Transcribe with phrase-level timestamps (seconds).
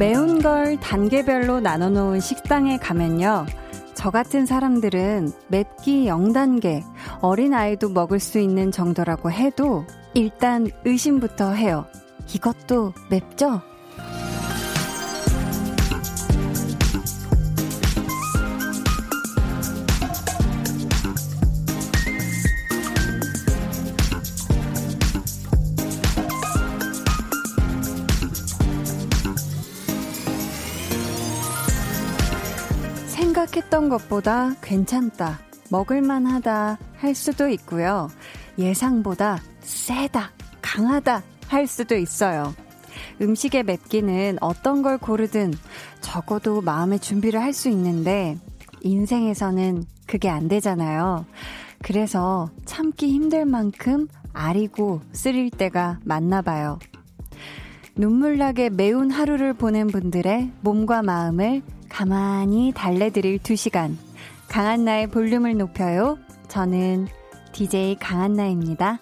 [0.00, 3.44] 매운 걸 단계별로 나눠 놓은 식당에 가면요.
[3.92, 6.82] 저 같은 사람들은 맵기 0단계,
[7.20, 9.84] 어린아이도 먹을 수 있는 정도라고 해도
[10.14, 11.84] 일단 의심부터 해요.
[12.34, 13.60] 이것도 맵죠?
[33.90, 35.40] 것보다 괜찮다,
[35.70, 38.08] 먹을만하다 할 수도 있고요.
[38.58, 40.30] 예상보다 세다,
[40.62, 42.54] 강하다 할 수도 있어요.
[43.20, 45.52] 음식의 맵기는 어떤 걸 고르든
[46.00, 48.38] 적어도 마음의 준비를 할 수 있는데
[48.82, 51.26] 인생에서는 그게 안 되잖아요.
[51.82, 56.78] 그래서 참기 힘들 만큼 아리고 쓰릴 때가 많나 봐요.
[57.96, 63.98] 눈물나게 매운 하루를 보낸 분들의 몸과 마음을 가만히 달래드릴 두 시간.
[64.48, 66.18] 강한나의 볼륨을 높여요.
[66.48, 67.06] 저는
[67.52, 69.00] DJ 강한나입니다.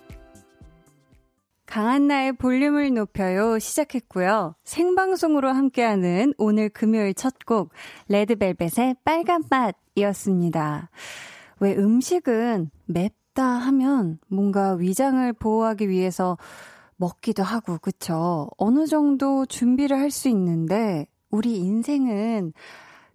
[1.66, 4.54] 강한나의 볼륨을 높여요 시작했고요.
[4.64, 7.70] 생방송으로 함께하는 오늘 금요일 첫 곡
[8.08, 10.90] 레드벨벳의 빨간 맛이었습니다.
[11.60, 16.38] 왜 음식은 맵다 하면 뭔가 위장을 보호하기 위해서
[16.96, 18.48] 먹기도 하고 그쵸?
[18.56, 22.52] 어느 정도 준비를 할 수 있는데 우리 인생은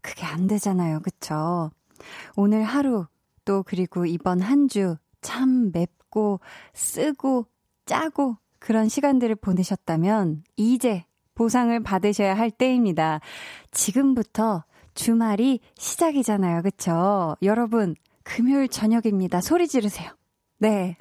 [0.01, 0.99] 그게 안 되잖아요.
[1.01, 1.71] 그쵸?
[2.35, 3.07] 오늘 하루
[3.45, 6.41] 또 그리고 이번 한 주 참 맵고
[6.73, 7.47] 쓰고
[7.85, 13.21] 짜고 그런 시간들을 보내셨다면 이제 보상을 받으셔야 할 때입니다.
[13.71, 16.61] 지금부터 주말이 시작이잖아요.
[16.61, 17.35] 그쵸?
[17.41, 19.41] 여러분, 금요일 저녁입니다.
[19.41, 20.11] 소리 지르세요.
[20.59, 20.97] 네.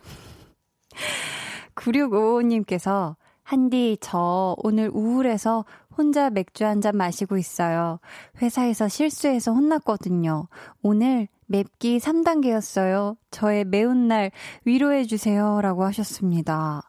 [1.75, 5.65] 9655님께서 한디, 저 오늘 우울해서
[5.97, 7.98] 혼자 맥주 한 잔 마시고 있어요.
[8.41, 10.48] 회사에서 실수해서 혼났거든요.
[10.82, 13.16] 오늘 맵기 3단계였어요.
[13.30, 14.30] 저의 매운 날
[14.64, 15.60] 위로해주세요.
[15.60, 16.82] 라고 하셨습니다.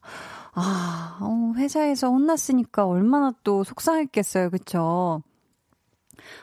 [0.55, 4.49] 아, 어, 회사에서 혼났으니까 얼마나 또 속상했겠어요.
[4.51, 5.21] 그쵸?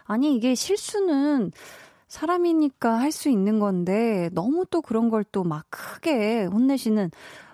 [0.05, 1.53] 아니, 이게 실수는
[2.09, 7.11] 사람이니까 할 수 있는 건데, 너무 또 그런 걸 또 막 크게 혼내시는,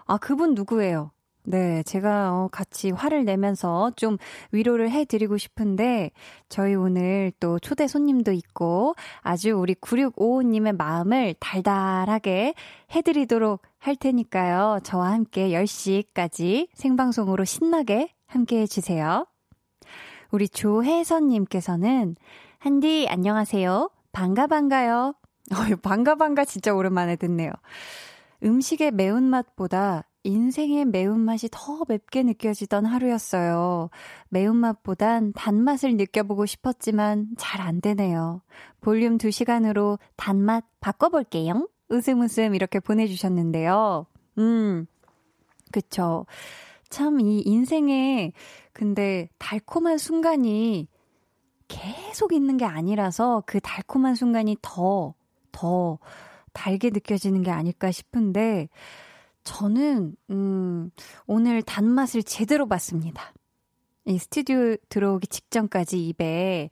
[0.06, 1.10] 아, 그분 누구예요?
[1.48, 4.18] 네, 제가 어, 같이 화를 내면서 좀
[4.50, 6.10] 위로를 해드리고 싶은데,
[6.48, 12.54] 저희 오늘 또 초대 손님도 있고, 아주 우리 9655님의 마음을 달달하게
[12.92, 14.80] 해드리도록 할 테니까요.
[14.82, 19.26] 저와 함께 10시까지 생방송으로 신나게 함께 해주세요.
[20.32, 22.16] 우리 조혜선님께서는,
[22.58, 23.90] 한디, 안녕하세요.
[24.10, 25.14] 반가, 반가요.
[25.54, 27.52] 어, 반가, 반가 진짜 오랜만에 듣네요.
[28.42, 33.90] 음식의 매운맛보다 인생의 매운맛이 더 맵게 느껴지던 하루였어요.
[34.30, 38.42] 매운맛보단 단맛을 느껴보고 싶었지만 잘 안 되네요.
[38.80, 41.68] 볼륨 2시간으로 단맛 바꿔볼게요.
[41.88, 44.06] 웃음 웃음 이렇게 보내주셨는데요.
[44.38, 44.86] 음,
[45.72, 46.26] 그쵸.
[46.90, 48.32] 참 이 인생에
[48.72, 50.88] 근데 달콤한 순간이
[51.68, 55.14] 계속 있는 게 아니라서 그 달콤한 순간이 더,
[55.52, 55.98] 더
[56.52, 58.68] 달게 느껴지는 게 아닐까 싶은데,
[59.46, 60.90] 저는, 음,
[61.26, 63.32] 오늘 단맛을 제대로 봤습니다.
[64.04, 66.70] 이 스튜디오 들어오기 직전까지 입에,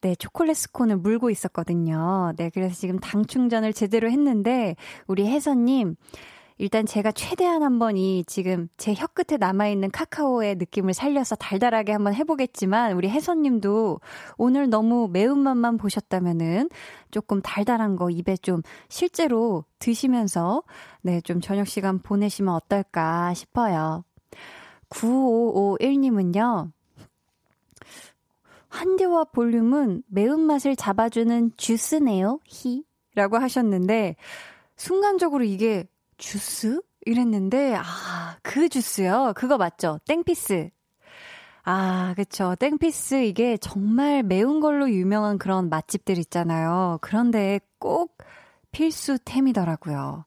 [0.00, 2.32] 네, 초콜릿 스콘을 물고 있었거든요.
[2.36, 4.74] 네, 그래서 지금 당 충전을 제대로 했는데,
[5.06, 5.96] 우리 혜선 님,
[6.56, 12.96] 일단 제가 최대한 한번 이 지금 제 혀끝에 남아있는 카카오의 느낌을 살려서 달달하게 한번 해보겠지만,
[12.96, 14.00] 우리 혜선님도
[14.36, 16.70] 오늘 너무 매운맛만 보셨다면은
[17.10, 20.62] 조금 달달한 거 입에 좀 실제로 드시면서,
[21.02, 24.04] 네, 좀 저녁 시간 보내시면 어떨까 싶어요.
[24.90, 26.70] 9551님은요,
[28.68, 32.84] 한디와 볼륨은 매운맛을 잡아주는 주스네요, 히.
[33.16, 34.14] 라고 하셨는데,
[34.76, 36.80] 순간적으로 이게 주스?
[37.06, 39.32] 이랬는데, 아, 그 주스요.
[39.36, 39.98] 그거 맞죠?
[40.06, 40.70] 땡피스.
[41.64, 42.54] 아, 그쵸.
[42.56, 46.98] 땡피스 이게 정말 매운 걸로 유명한 그런 맛집들 있잖아요.
[47.00, 48.18] 그런데 꼭
[48.70, 50.24] 필수템이더라고요.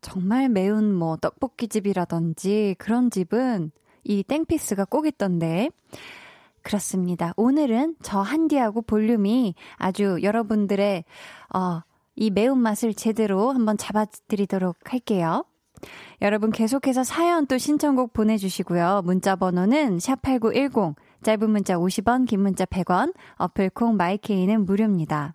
[0.00, 3.72] 정말 매운 뭐 떡볶이집이라든지 그런 집은
[4.04, 5.70] 이 땡피스가 꼭 있던데.
[6.62, 7.32] 그렇습니다.
[7.36, 11.04] 오늘은 저 한디하고 볼륨이 아주 여러분들의,
[11.54, 11.80] 어,
[12.20, 15.44] 이 매운맛을 제대로 한번 잡아드리도록 할게요.
[16.20, 19.02] 여러분 계속해서 사연 또 신청곡 보내주시고요.
[19.04, 25.34] 문자 번호는 샵8910, 짧은 문자 50원, 긴 문자 100원, 어플콩 마이케이는 무료입니다.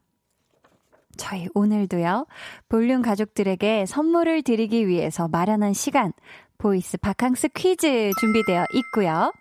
[1.16, 2.26] 저희 오늘도요,
[2.68, 6.12] 볼륨 가족들에게 선물을 드리기 위해서 마련한 시간,
[6.58, 9.32] voice 바캉스 퀴즈 준비되어 있고요.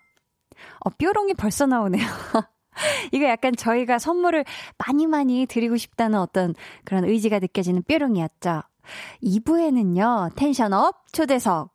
[0.84, 2.06] 어, 뾰롱이 벌써 나오네요.
[3.12, 4.44] 이거 약간 저희가 선물을
[4.78, 6.54] 많이 많이 드리고 싶다는 어떤
[6.84, 8.62] 그런 의지가 느껴지는 뾰롱이었죠.
[9.22, 11.72] 2부에는요, 텐션업 초대석.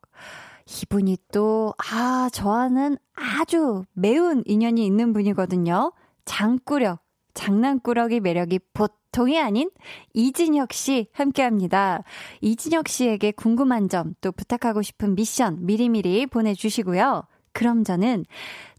[0.68, 5.94] 이분이 또, 아, 저와는 아주 매운 인연이 있는 분이거든요.
[6.26, 7.00] 장꾸력,
[7.34, 9.70] 장난꾸러기 매력이 보통이 아닌
[10.14, 12.04] 이진혁 씨 함께 합니다.
[12.42, 17.24] 이진혁 씨에게 궁금한 점, 또 부탁하고 싶은 미션 미리미리 보내주시고요.
[17.54, 18.26] 그럼 저는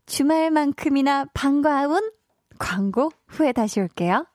[0.09, 2.01] 주말만큼이나 반가운
[2.59, 4.27] 광고 후에 다시 올게요.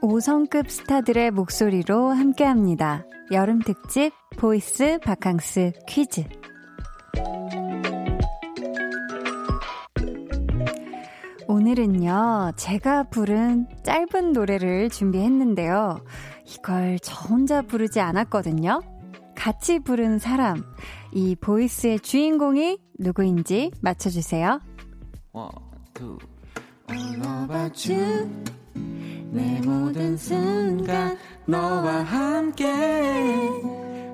[0.00, 3.04] 오성급 스타들의 목소리로 함께 합니다.
[3.32, 6.37] 여름 특집 보이스 바캉스 퀴즈.
[11.68, 16.02] 오늘은요, 제가 부른 짧은 노래를 준비했는데요.
[16.46, 18.80] 이걸 저 혼자 부르지 않았거든요.
[19.36, 20.64] 같이 부른 사람,
[21.12, 24.60] 이 보이스의 주인공이 누구인지 맞춰주세요.
[25.36, 25.50] All
[27.44, 28.30] about you.
[29.30, 32.64] 내 모든 순간 너와 함께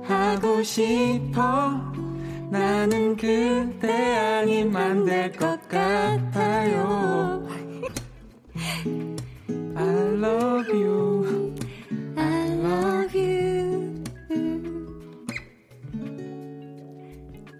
[0.02, 2.03] 하고 싶어
[2.54, 7.44] 나는 그대 아니면 될것 같아요
[9.74, 9.88] I
[10.22, 11.52] love you
[12.16, 14.04] I love you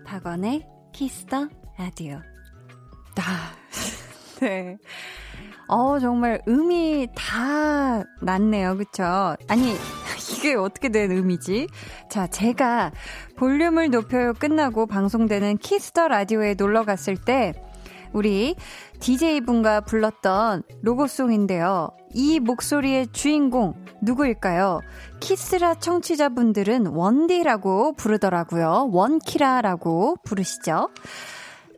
[0.04, 2.20] 박원의 Kiss the 라디오
[3.16, 3.52] 아,
[4.40, 4.76] 네.
[5.66, 8.76] 어, 정말 음이 다 났네요.
[8.76, 9.36] 그쵸?
[9.48, 9.74] 아니,
[10.44, 11.68] 이게 어떻게 된 음이지?
[12.10, 12.92] 자, 제가
[13.36, 17.54] 볼륨을 높여요 끝나고 방송되는 Kiss the 라디오에 놀러 갔을 때,
[18.12, 18.54] 우리
[19.00, 21.88] DJ분과 불렀던 로고송인데요.
[22.12, 24.82] 이 목소리의 주인공 누구일까요?
[25.20, 28.90] 키스라 청취자분들은 원디라고 부르더라고요.
[28.92, 30.90] 원키라라고 부르시죠.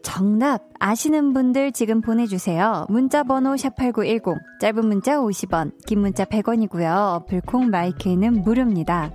[0.06, 2.86] 정답 아시는 분들 지금 보내주세요.
[2.88, 7.26] 문자 번호 샵8910 짧은 문자 50원 긴 문자 100원이고요.
[7.26, 9.10] 불콩 마이케이는 무료입니다.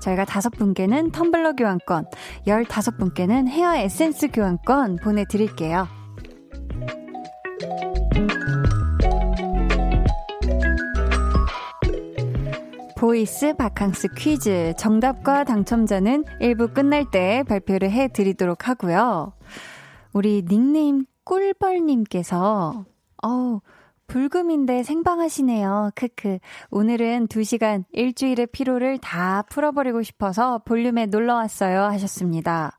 [0.00, 2.06] 저희가 다섯 분께는 텀블러 교환권,
[2.46, 5.88] 열다섯 분께는 헤어 에센스 교환권 보내드릴게요.
[13.04, 19.34] voice 바캉스 퀴즈 정답과 당첨자는 1부 끝날 때 발표를 해 드리도록 하고요.
[20.14, 22.86] 우리 닉네임 꿀벌님께서,
[23.22, 23.60] 어우,
[24.06, 25.90] 불금인데 생방하시네요.
[25.94, 26.38] 크크.
[26.70, 31.82] 오늘은 2시간 일주일의 피로를 다 풀어버리고 싶어서 볼륨에 놀러 왔어요.
[31.82, 32.78] 하셨습니다.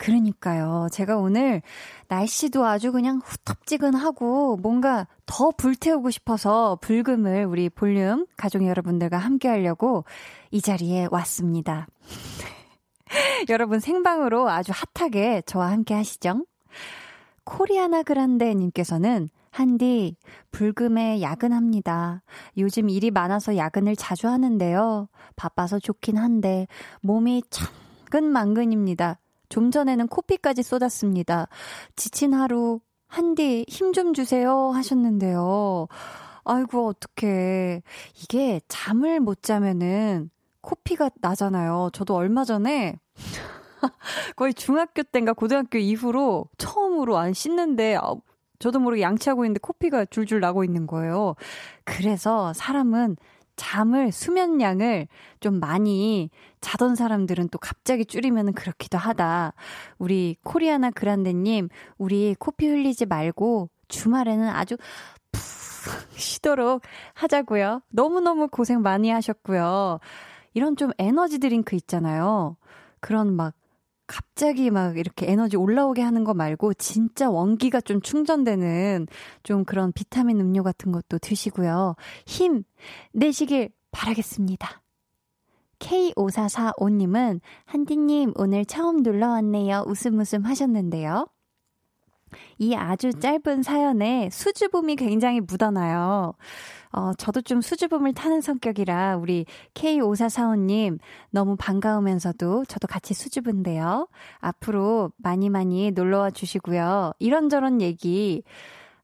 [0.00, 0.88] 그러니까요.
[0.90, 1.60] 제가 오늘
[2.08, 10.04] 날씨도 아주 그냥 후텁지근하고 뭔가 더 불태우고 싶어서 불금을 우리 볼륨 가족 여러분들과 함께 하려고
[10.50, 11.86] 이 자리에 왔습니다.
[13.50, 16.46] 여러분 생방으로 아주 핫하게 저와 함께 하시죠.
[17.44, 20.16] 코리아나 그란데 님께서는 한디,
[20.50, 22.22] 불금에 야근합니다.
[22.56, 25.08] 요즘 일이 많아서 야근을 자주 하는데요.
[25.34, 26.68] 바빠서 좋긴 한데,
[27.02, 29.18] 몸이 천근만근입니다.
[29.50, 31.48] 좀 전에는 코피까지 쏟았습니다.
[31.96, 35.88] 지친 하루, 한디 힘 좀 주세요 하셨는데요.
[36.44, 37.82] 아이고, 어떡해.
[38.22, 40.30] 이게 잠을 못 자면은
[40.62, 41.90] 코피가 나잖아요.
[41.92, 42.98] 저도 얼마 전에
[44.36, 48.14] 거의 중학교 때인가 고등학교 이후로 처음으로 안 씻는데 아,
[48.58, 51.34] 저도 모르게 양치하고 있는데 코피가 줄줄 나고 있는 거예요.
[51.84, 53.16] 그래서 사람은
[53.60, 55.06] 잠을 수면량을
[55.40, 56.30] 좀 많이
[56.62, 59.52] 자던 사람들은 또 갑자기 줄이면 그렇기도 하다.
[59.98, 64.78] 우리 코리아나 그란데님, 우리 코피 흘리지 말고 주말에는 아주
[65.30, 65.42] 푹
[66.12, 66.80] 쉬도록
[67.12, 67.82] 하자고요.
[67.90, 70.00] 너무너무 고생 많이 하셨고요.
[70.54, 72.56] 이런 좀 에너지 드링크 있잖아요.
[73.00, 73.52] 그런 막
[74.10, 79.06] 갑자기 막 이렇게 에너지 올라오게 하는 거 말고 진짜 원기가 좀 충전되는
[79.44, 81.94] 좀 그런 비타민 음료 같은 것도 드시고요.
[82.26, 82.64] 힘
[83.12, 84.82] 내시길 바라겠습니다.
[85.78, 89.84] K5445님은 한디님 오늘 처음 놀러 왔네요.
[89.86, 91.28] 웃음 웃음 하셨는데요.
[92.58, 96.34] 이 아주 짧은 사연에 수줍음이 굉장히 묻어나요.
[96.92, 100.98] 어, 저도 좀 수줍음을 타는 성격이라 우리 K5445님
[101.30, 104.08] 너무 반가우면서도 저도 같이 수줍은데요.
[104.38, 107.12] 앞으로 많이 많이 놀러와 주시고요.
[107.18, 108.42] 이런저런 얘기,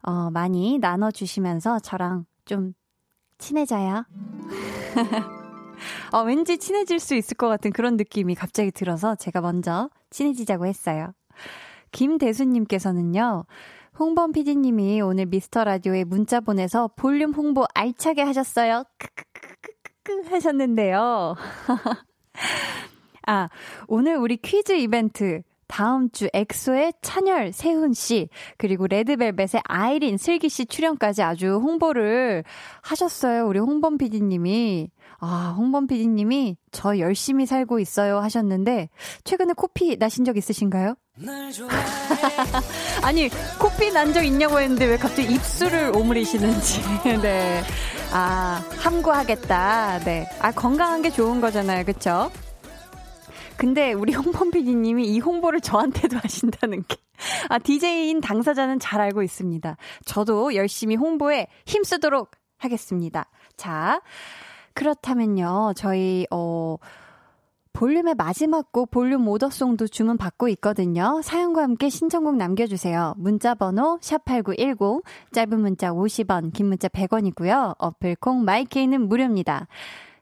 [0.02, 2.75] 어, 많이 나눠주시면서 저랑 좀
[3.38, 4.04] 친해져요.
[6.12, 11.12] 어, 왠지 친해질 수 있을 것 같은 그런 느낌이 갑자기 들어서 제가 먼저 친해지자고 했어요.
[11.96, 13.46] 김대수님께서는요,
[13.98, 18.84] 홍범 PD님이 오늘 미스터 라디오에 문자 보내서 볼륨 홍보 알차게 하셨어요.
[18.98, 21.36] 크크크크크 하셨는데요.
[23.26, 23.48] 아,
[23.88, 30.66] 오늘 우리 퀴즈 이벤트 다음 주 엑소의 찬열, 세훈 씨, 그리고 레드벨벳의 아이린, 슬기 씨
[30.66, 32.44] 출연까지 아주 홍보를
[32.82, 33.46] 하셨어요.
[33.46, 34.90] 우리 홍범 PD님이.
[35.18, 38.90] 아, 홍범 PD님이 저 열심히 살고 있어요 하셨는데,
[39.25, 40.94] 최근에 코피 나신 적 있으신가요?
[43.02, 46.80] 아니, 코피 난 적 있냐고 했는데 왜 갑자기 입술을 오므리시는지.
[47.23, 47.62] 네.
[48.12, 50.00] 아, 함구하겠다.
[50.00, 50.28] 네.
[50.40, 51.85] 아, 건강한 게 좋은 거잖아요.
[51.85, 52.30] 그쵸?
[53.56, 56.96] 근데 우리 홍범 PD님이 이 홍보를 저한테도 하신다는 게.
[57.49, 59.76] 아, DJ인 당사자는 잘 알고 있습니다.
[60.04, 63.30] 저도 열심히 홍보에 힘쓰도록 하겠습니다.
[63.56, 64.00] 자,
[64.76, 66.76] 그렇다면요, 저희, 어,
[67.73, 71.21] 볼륨의 마지막 곡 볼륨 오더송도 주문 받고 있거든요.
[71.23, 73.14] 사연과 함께 신청곡 남겨주세요.
[73.18, 75.02] 문자 번호 샵8910
[75.33, 77.75] 짧은 문자 50원 긴 문자 100원이고요.
[77.78, 79.66] 어플콩 마이케이는 무료입니다.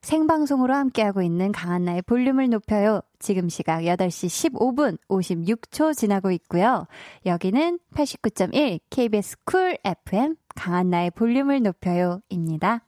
[0.01, 3.01] 생방송으로 함께하고 있는 강한나의 볼륨을 높여요.
[3.21, 6.87] 지금 시각 8시 15분 56초 지나고 있고요.
[7.25, 12.85] 여기는 89.1 KBS 쿨 FM 강한나의 볼륨을 높여요입니다.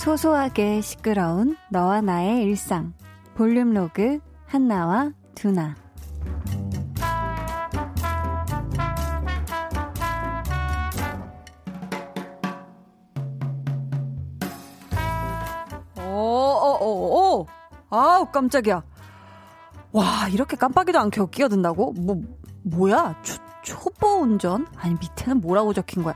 [0.00, 2.94] 소소하게 시끄러운 너와 나의 일상.
[3.34, 5.74] 볼륨 로그 한나와 두나.
[15.98, 17.44] 어어어어
[17.90, 18.82] 아우 깜짝이야.
[19.92, 21.92] 와 이렇게 깜빡이도 않게 끼어든다고?
[21.92, 22.22] 뭐
[22.62, 23.20] 뭐야?
[23.20, 24.66] 초, 초보 운전?
[24.76, 26.14] 아니 밑에는 뭐라고 적힌 거야?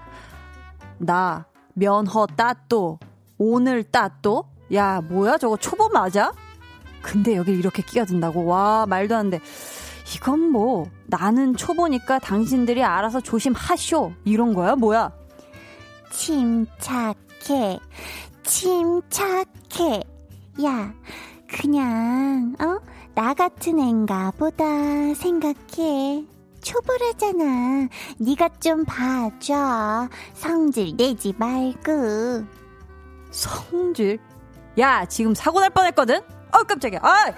[0.97, 2.99] 나 면허 따또
[3.39, 4.45] 오늘 따또?
[4.73, 5.39] 야, 뭐야?
[5.39, 6.33] 저거 초보 맞아?
[7.03, 8.45] 근데 여기 이렇게 끼어든다고?
[8.47, 9.41] 와, 말도 안 돼.
[10.17, 14.13] 이건 뭐, 나는 초보니까 당신들이 알아서 조심하쇼.
[14.25, 14.75] 이런 거야?
[14.77, 15.13] 뭐야?
[16.11, 17.79] 침착해.
[18.43, 20.03] 침착해.
[20.65, 20.95] 야,
[21.49, 22.79] 그냥, 어?
[23.15, 24.65] 나 같은 앤가 보다
[25.15, 26.25] 생각해.
[26.63, 27.89] 초보라잖아.
[28.19, 30.09] 네가 좀 봐줘.
[30.33, 32.45] 성질 내지 말고.
[33.35, 34.19] 성질?
[34.79, 36.21] 야, 지금 사고 날 뻔했거든?
[36.53, 37.01] 어, 깜짝이야.
[37.03, 37.33] 아!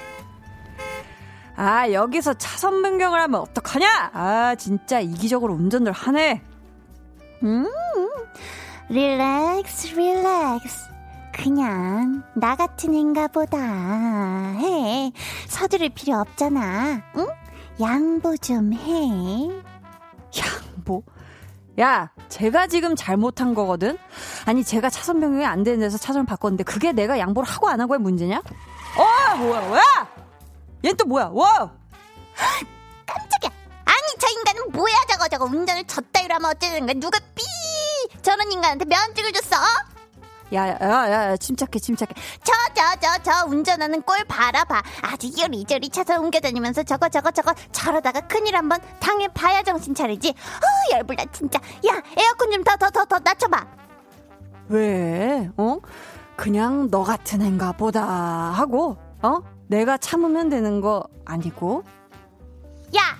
[1.56, 4.10] 아, 여기서 차선 변경을 하면 어떡하냐?
[4.12, 6.42] 아, 진짜 이기적으로 운전을 하네.
[7.42, 7.66] 음,
[8.90, 10.86] 릴렉스, 릴렉스.
[11.32, 15.12] 그냥 나 같은 앤가 보다 해.
[15.48, 17.02] 서두를 필요 없잖아.
[17.16, 17.26] 응?
[17.80, 19.62] 양보 좀 해.
[20.38, 21.02] 양보?
[21.78, 23.98] 야, 제가 지금 잘못한 거거든?
[24.46, 28.00] 아니, 제가 차선 변경이 안 되는 데서 차선을 바꿨는데, 그게 내가 양보를 하고 안 하고의
[28.00, 28.38] 문제냐?
[28.38, 29.82] 어, 뭐야, 뭐야?
[30.84, 31.70] 얜 또 뭐야, 와!
[33.06, 33.50] 깜짝이야!
[33.84, 36.94] 아니, 저 인간은 뭐야, 저거, 저거, 운전을 졌다 이러면 어쩌는 거야?
[36.94, 37.42] 누가 삐!
[38.22, 39.56] 저런 인간한테 면직을 줬어?
[40.52, 42.14] 야, 야, 야, 야, 침착해, 침착해.
[42.44, 44.82] 저, 저, 저, 저 운전하는 꼴 봐라봐.
[45.02, 50.30] 아주 이리저리 차선 옮겨다니면서 저거, 저거, 저거 저러다가 큰일 한번 당해봐야 정신 차리지.
[50.30, 51.58] 어, 열불나 진짜.
[51.88, 53.66] 야, 에어컨 좀 더, 더, 더, 더 낮춰봐.
[54.68, 55.50] 왜?
[55.56, 55.78] 어?
[56.36, 59.40] 그냥 너 같은 애인가 보다 하고, 어?
[59.66, 61.82] 내가 참으면 되는 거 아니고?
[62.96, 63.16] 야!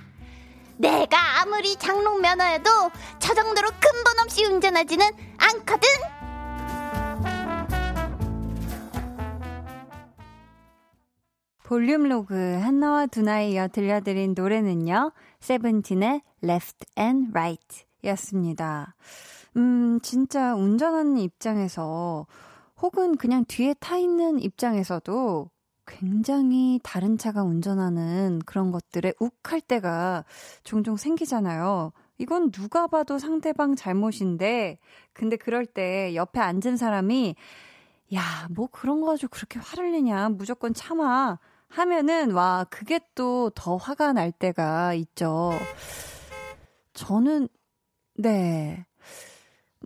[0.78, 2.70] 내가 아무리 장롱 면허여도
[3.18, 5.88] 저 정도로 근본 없이 운전하지는 않거든?
[11.66, 12.32] 볼륨 로그
[12.62, 15.10] 한나와 두나에 이어 들려드린 노래는요.
[15.40, 18.94] 세븐틴의 Left and Right 였습니다.
[19.56, 22.28] 음, 진짜 운전하는 입장에서
[22.80, 25.50] 혹은 그냥 뒤에 타 있는 입장에서도
[25.88, 30.24] 굉장히 다른 차가 운전하는 그런 것들에 욱할 때가
[30.62, 31.90] 종종 생기잖아요.
[32.18, 34.78] 이건 누가 봐도 상대방 잘못인데,
[35.12, 37.34] 근데 그럴 때 옆에 앉은 사람이,
[38.14, 40.28] 야, 뭐 그런 거 가지고 그렇게 화를 내냐.
[40.28, 41.40] 무조건 참아.
[41.78, 45.52] 하면은, 와, 그게 또 더 화가 날 때가 있죠.
[46.94, 47.48] 저는,
[48.16, 48.86] 네.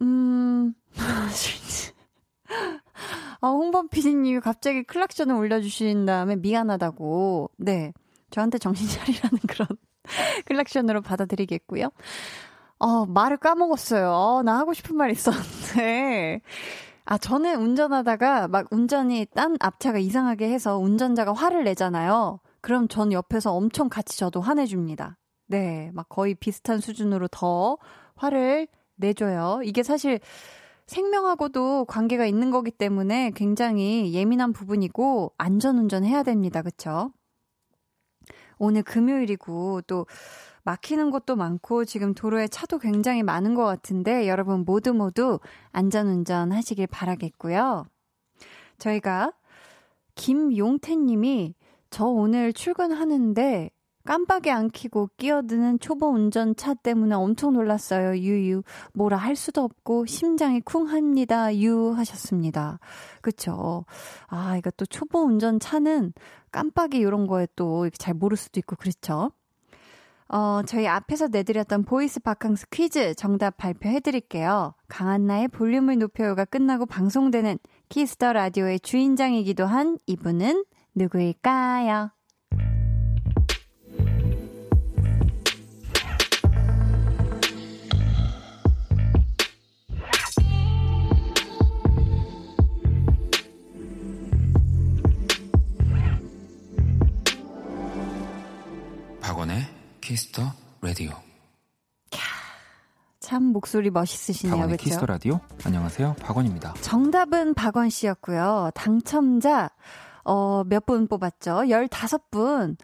[0.03, 0.75] 음,
[3.41, 7.51] 아, 홍범 PD님이 갑자기 클락션을 올려주신 다음에 미안하다고.
[7.57, 7.93] 네.
[8.31, 9.69] 저한테 정신 차리라는 그런
[10.47, 11.91] 클락션으로 받아들이겠고요.
[12.79, 14.11] 어, 말을 까먹었어요.
[14.11, 16.41] 어, 나 하고 싶은 말 있었는데.
[17.11, 22.39] 아, 저는 운전하다가 막 운전이 딴 앞차가 이상하게 해서 운전자가 화를 내잖아요.
[22.61, 25.19] 그럼 전 옆에서 엄청 같이 저도 화내줍니다.
[25.49, 27.79] 네, 막 거의 비슷한 수준으로 더
[28.15, 29.61] 화를 내줘요.
[29.65, 30.21] 이게 사실
[30.87, 36.63] 생명하고도 관계가 있는 거기 때문에 굉장히 예민한 부분이고 안전운전 해야 됩니다.
[36.63, 37.11] 그쵸?
[38.57, 40.07] 오늘 금요일이고 또
[40.71, 45.41] 막히는 곳도 많고 지금 도로에 차도 굉장히 많은 것 같은데 여러분 모두 모두
[45.73, 47.87] 안전운전 하시길 바라겠고요.
[48.79, 49.33] 저희가
[50.15, 51.55] 김용태 님이
[51.91, 53.71] 저 오늘 출근하는데
[54.07, 58.17] 깜빡이 안 켜고 끼어드는 초보 운전차 때문에 엄청 놀랐어요.
[58.17, 58.63] 유유.
[58.95, 61.57] 뭐라 할 수도 없고 심장이 쿵합니다.
[61.59, 62.79] 유 하셨습니다.
[63.23, 63.85] 그쵸?
[64.29, 66.13] 아, 이거 또 초보 운전차는
[66.53, 69.33] 깜빡이 이런 거에 또 잘 모를 수도 있고 그렇죠?
[70.33, 74.75] 어, 저희 앞에서 내드렸던 voice 바캉스 퀴즈 정답 발표해 드릴게요.
[74.89, 77.59] 강한나의 볼륨을 높여요가 끝나고 방송되는
[77.89, 82.11] 키스터 라디오의 주인장이기도 한 이분은 누구일까요?
[100.15, 100.43] 키스터
[100.81, 101.13] 라디오.
[103.21, 104.57] 참 목소리 멋있으시네요.
[104.57, 104.85] 박원의 그쵸?
[104.89, 105.39] Kiss the 라디오.
[105.65, 106.17] 안녕하세요.
[106.21, 106.75] 박원입니다.
[106.81, 108.73] 정답은 박원 씨였고요.
[108.75, 109.71] 당첨자
[110.25, 111.59] 어, 몇 분 뽑았죠?
[111.61, 112.77] 15분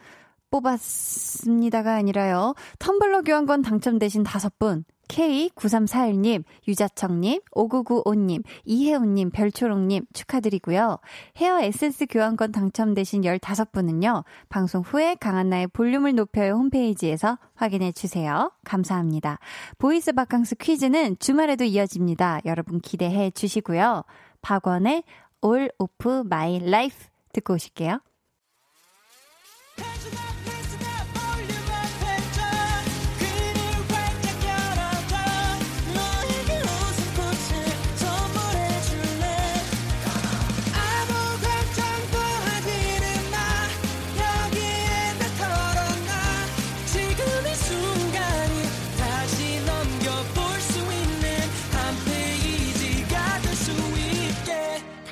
[0.52, 2.54] 뽑았습니다가 아니라요.
[2.78, 10.98] 텀블러 교환권 당첨되신 5분 K9341님, 유자청님, 5995님, 이혜훈님, 별초롱님 축하드리고요.
[11.36, 18.52] 헤어 에센스 교환권 당첨되신 15분은요, 방송 후에 강한나의 볼륨을 높여요 홈페이지에서 확인해 주세요.
[18.64, 19.38] 감사합니다.
[19.78, 22.40] 보이스 바캉스 퀴즈는 주말에도 이어집니다.
[22.44, 24.04] 여러분 기대해 주시고요.
[24.42, 25.04] 박원의
[25.44, 25.92] All of
[26.26, 28.00] My Life 듣고 오실게요.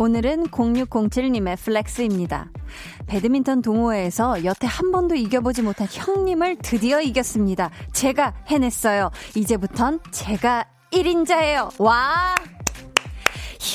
[0.00, 2.50] 오늘은 0607님의 flex입니다.
[3.06, 7.70] 배드민턴 동호회에서 여태 한 번도 이겨보지 못한 형님을 드디어 이겼습니다.
[7.92, 9.10] 제가 해냈어요.
[9.36, 11.78] 이제부턴 제가 1인자예요.
[11.78, 12.34] 와!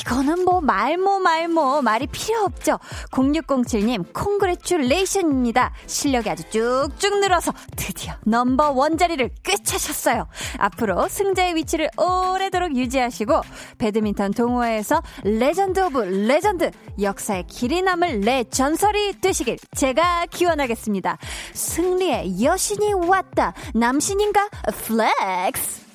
[0.00, 2.78] 이거는 뭐 말모 말모 말이 필요 없죠.
[3.10, 5.72] 0607님 congratulation입니다.
[5.86, 10.26] 실력이 아주 쭉쭉 늘어서 드디어 number one 자리를 꿰차셨어요.
[10.58, 13.40] 앞으로 승자의 위치를 오래도록 유지하시고
[13.78, 16.70] 배드민턴 동호회에서 legend of 레전드
[17.00, 21.18] 역사의 길이 남을 내 전설이 되시길 제가 기원하겠습니다.
[21.52, 23.52] 승리의 여신이 왔다.
[23.74, 24.48] 남신인가?
[24.86, 25.85] flex.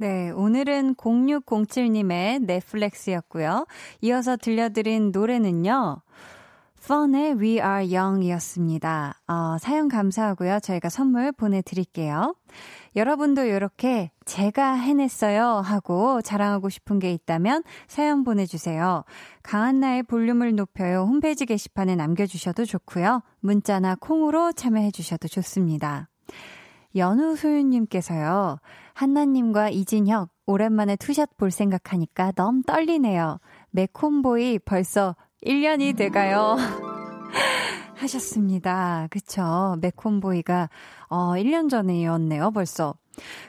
[0.00, 3.66] 네, 오늘은 0607님의 내 flex였고요.
[4.00, 6.00] 이어서 들려드린 노래는요.
[6.88, 9.20] 펀의 We Are Young 이었습니다.
[9.28, 10.60] 어, 사연 감사하고요.
[10.60, 12.34] 저희가 선물 보내드릴게요.
[12.96, 19.04] 여러분도 이렇게 제가 해냈어요 하고 자랑하고 싶은 게 있다면 사연 보내주세요.
[19.42, 23.20] 강한나의 볼륨을 높여요 홈페이지 게시판에 남겨주셔도 좋고요.
[23.40, 26.08] 문자나 콩으로 참여해주셔도 좋습니다.
[26.96, 28.58] 연우소윤님께서요.
[28.94, 33.38] 한나님과 이진혁, 오랜만에 two shot 볼 생각하니까 너무 떨리네요.
[33.70, 36.56] 매콤보이 벌써 1년이 돼가요.
[37.96, 39.06] 하셨습니다.
[39.10, 39.76] 그쵸.
[39.80, 40.70] 매콤보이가,
[41.08, 42.94] 어, 1년 전이었네요, 벌써.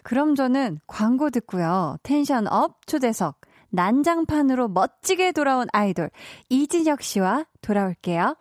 [0.04, 1.98] 그럼 저는 광고 듣고요.
[2.04, 3.40] tension up 초대석.
[3.72, 6.12] 난장판으로 멋지게 돌아온 아이돌,
[6.50, 8.36] 이진혁 씨와 돌아올게요.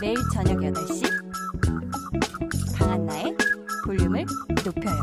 [0.00, 1.29] 매일 저녁 8시
[2.90, 3.36] 강한나의
[3.86, 4.26] 볼륨을
[4.64, 5.02] 높여요.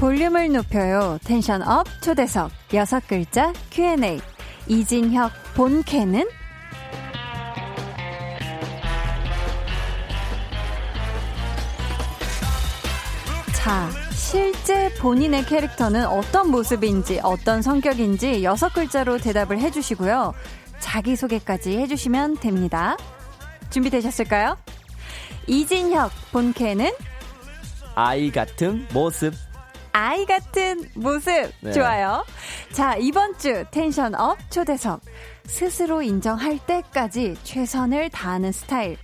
[0.00, 1.18] 볼륨을 높여요.
[1.22, 4.18] tension up 초대석 여섯 글자 Q&A
[4.66, 6.28] 이진혁 본캐는
[13.54, 14.05] 자
[14.36, 20.34] 실제 본인의 캐릭터는 어떤 모습인지, 어떤 성격인지 여섯 글자로 대답을 해주시고요.
[20.78, 22.98] 자기소개까지 해주시면 됩니다.
[23.70, 24.58] 준비되셨을까요?
[25.46, 26.92] 이진혁 본캐는
[27.94, 29.32] 아이 같은 모습.
[29.92, 31.50] 아이 같은 모습.
[31.62, 31.72] 네.
[31.72, 32.22] 좋아요.
[32.72, 35.00] 자, 이번 주 tension up 초대석.
[35.46, 38.98] 스스로 인정할 때까지 최선을 다하는 스타일.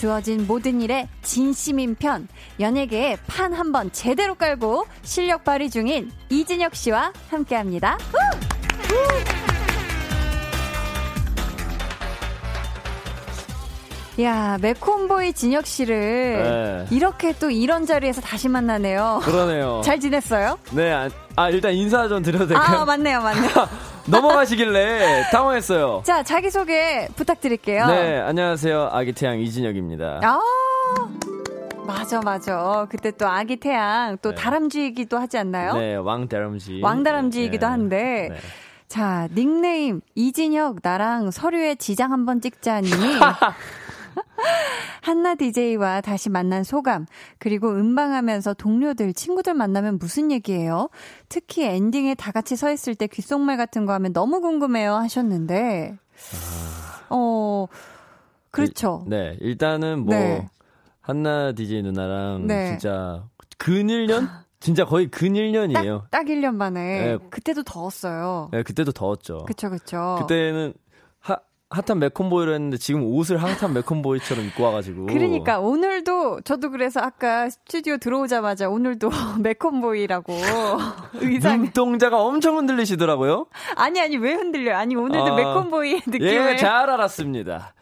[0.00, 2.28] 주어진 모든 일에 진심인 편.
[2.60, 7.96] 연예계에 판 한번 제대로 깔고 실력 발휘 중인 이진혁 씨와 함께 합니다.
[14.20, 16.96] 야, 매콤보이 진혁 씨를 네.
[16.96, 19.20] 이렇게 또 이런 자리에서 다시 만나네요.
[19.22, 19.80] 그러네요.
[19.82, 20.58] 잘 지냈어요?
[20.72, 22.80] 네, 아, 아, 일단 인사 좀 드려도 될까요?
[22.80, 23.50] 아, 맞네요, 맞네요.
[24.08, 26.02] 넘어가시길래 당황했어요.
[26.04, 27.86] 자, 자기소개 부탁드릴게요.
[27.86, 28.90] 네, 안녕하세요.
[28.92, 30.20] 아기 태양 이진혁입니다.
[30.22, 30.40] 아,
[31.86, 32.86] 맞아, 맞아.
[32.88, 34.34] 그때 또 아기 태양, 또 네.
[34.36, 35.74] 다람쥐이기도 하지 않나요?
[35.74, 36.80] 네, 왕다람쥐.
[36.82, 37.70] 왕다람쥐이기도 네.
[37.70, 38.28] 한데.
[38.30, 38.36] 네.
[38.88, 42.88] 자, 닉네임, 이진혁, 나랑 서류에 지장 한번 찍자니.
[45.02, 47.06] 한나 DJ와 다시 만난 소감,
[47.38, 50.88] 그리고 음방하면서 동료들, 친구들 만나면 무슨 얘기예요?
[51.28, 55.96] 특히 엔딩에 다 같이 서 있을 때 귓속말 같은 거 하면 너무 궁금해요 하셨는데,
[57.10, 57.66] 어,
[58.50, 59.04] 그렇죠.
[59.06, 60.48] 네, 일단은 뭐 네.
[61.00, 62.66] 한나 DJ 누나랑 네.
[62.68, 63.24] 진짜
[63.58, 64.28] 근일년?
[64.58, 66.08] 진짜 거의 근일년이에요.
[66.10, 66.80] 딱, 딱 1년 만에.
[66.80, 67.18] 네.
[67.30, 68.48] 그때도 더웠어요.
[68.52, 69.44] 네, 그때도 더웠죠.
[69.46, 70.16] 그쵸, 그쵸.
[70.20, 70.85] 그때는 하,
[71.70, 75.06] 핫한 매콤보이로 했는데 지금 옷을 핫한 매콤보이처럼 입고 와가지고.
[75.06, 79.10] 그러니까 오늘도 저도 그래서 아까 스튜디오 들어오자마자 오늘도
[79.42, 80.32] 매콤보이라고
[81.20, 83.46] 의상 눈동자가 엄청 흔들리시더라고요.
[83.74, 87.74] 아니 아니 왜 흔들려 아니 오늘도 아, 매콤보이 느낌을 예, 잘 알았습니다.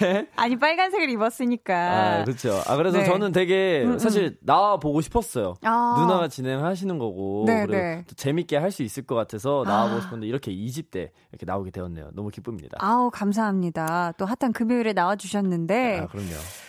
[0.00, 0.26] 네.
[0.36, 1.74] 아니 빨간색을 입었으니까
[2.20, 2.60] 아, 그렇죠.
[2.66, 3.04] 아, 그래서 네.
[3.04, 3.98] 저는 되게 음, 음.
[3.98, 5.54] 사실 나와 보고 싶었어요.
[5.62, 5.96] 아.
[5.98, 8.04] 누나가 진행하시는 거고 네, 그리고 네.
[8.08, 10.00] 또 재밌게 할 수 있을 것 같아서 나와 보고 아.
[10.00, 12.10] 싶었는데 이렇게 2집 때 이렇게 나오게 되었네요.
[12.14, 12.78] 너무 기쁩니다.
[12.80, 16.28] 아우 감사합니다 또 핫한 금요일에 나와 주셨는데 아, 그럼요.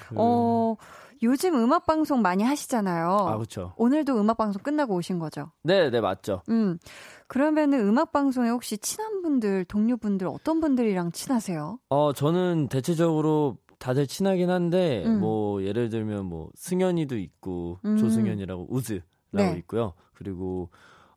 [0.10, 0.76] 그- 어
[1.22, 3.72] 요즘 음악 방송 많이 하시잖아요 아, 그렇죠.
[3.78, 6.42] 오늘도 음악 방송 끝나고 오신 거죠 네, 네, 맞죠.
[6.50, 6.78] 음
[7.34, 14.52] 그러면은 음악 방송에 혹시 친한 분들 동료분들 어떤 분들이랑 친하세요 어, 저는 대체적으로 다들 친하긴
[14.52, 15.20] 한데 음.
[15.20, 17.98] 뭐 예를 들면 뭐 승현이도 있고 음.
[17.98, 19.56] 조승현이라고 우즈라고 네.
[19.58, 19.94] 있고요.
[20.14, 20.70] 그리고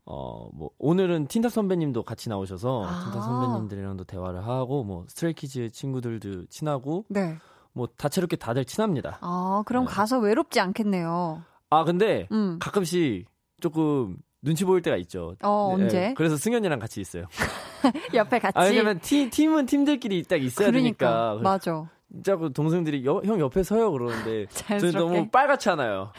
[0.06, 3.04] 어 뭐 오늘은 TEEN TOP 선배님도 같이 나오셔서 아.
[3.04, 7.36] TEEN TOP 선배님들이랑도 대화를 하고 뭐 Stray Kids 친구들도 친하고 네
[7.76, 9.18] 뭐 다채롭게 다들 친합니다.
[9.20, 9.90] 아, 그럼 네.
[9.92, 11.42] 가서 외롭지 않겠네요.
[11.68, 12.58] 아 근데 음.
[12.58, 13.26] 가끔씩
[13.60, 15.34] 조금 눈치 보일 때가 있죠.
[15.42, 16.14] 어, 네, 언제?
[16.16, 17.24] 그래서 승현이랑 같이 있어요.
[18.14, 18.58] 옆에 같이.
[18.58, 21.06] 아 왜냐면 팀 팀은 팀들끼리 딱 있어야 그러니까.
[21.06, 21.42] 되니까.
[21.42, 21.90] 맞아.
[22.24, 24.92] 자꾸 동생들이 여- 형 옆에 서요 그러는데 저는.
[24.92, 26.12] 너무 빨갛잖아요.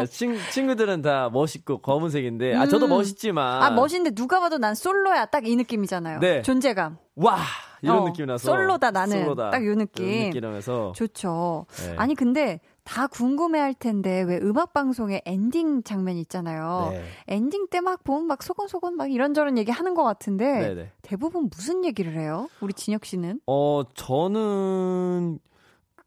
[0.00, 2.90] 예, 친, 친구들은 다 멋있고 검은색인데 아 저도 음.
[2.90, 5.26] 멋있지만 아, 멋있는데 누가 봐도 난 솔로야.
[5.26, 6.20] 딱 이 느낌이잖아요.
[6.20, 6.42] 네.
[6.42, 6.98] 존재감.
[7.16, 7.38] 와
[7.82, 9.20] 이런 어, 느낌이라서 솔로다, 나는.
[9.20, 9.50] 솔로다.
[9.50, 10.04] 딱요 느낌.
[10.06, 11.64] 이런 느낌이라면서 좋죠.
[11.86, 11.94] 네.
[11.96, 16.88] 아니, 근데 다 궁금해 할 텐데, 왜 음악 방송에 엔딩 장면 있잖아요.
[16.90, 17.04] 네.
[17.28, 20.92] 엔딩 때 막 보면 막 소곤소곤 막 이런저런 얘기 하는 것 같은데, 네네.
[21.02, 22.48] 대부분 무슨 얘기를 해요?
[22.60, 23.40] 우리 진혁 씨는?
[23.46, 25.38] 어 저는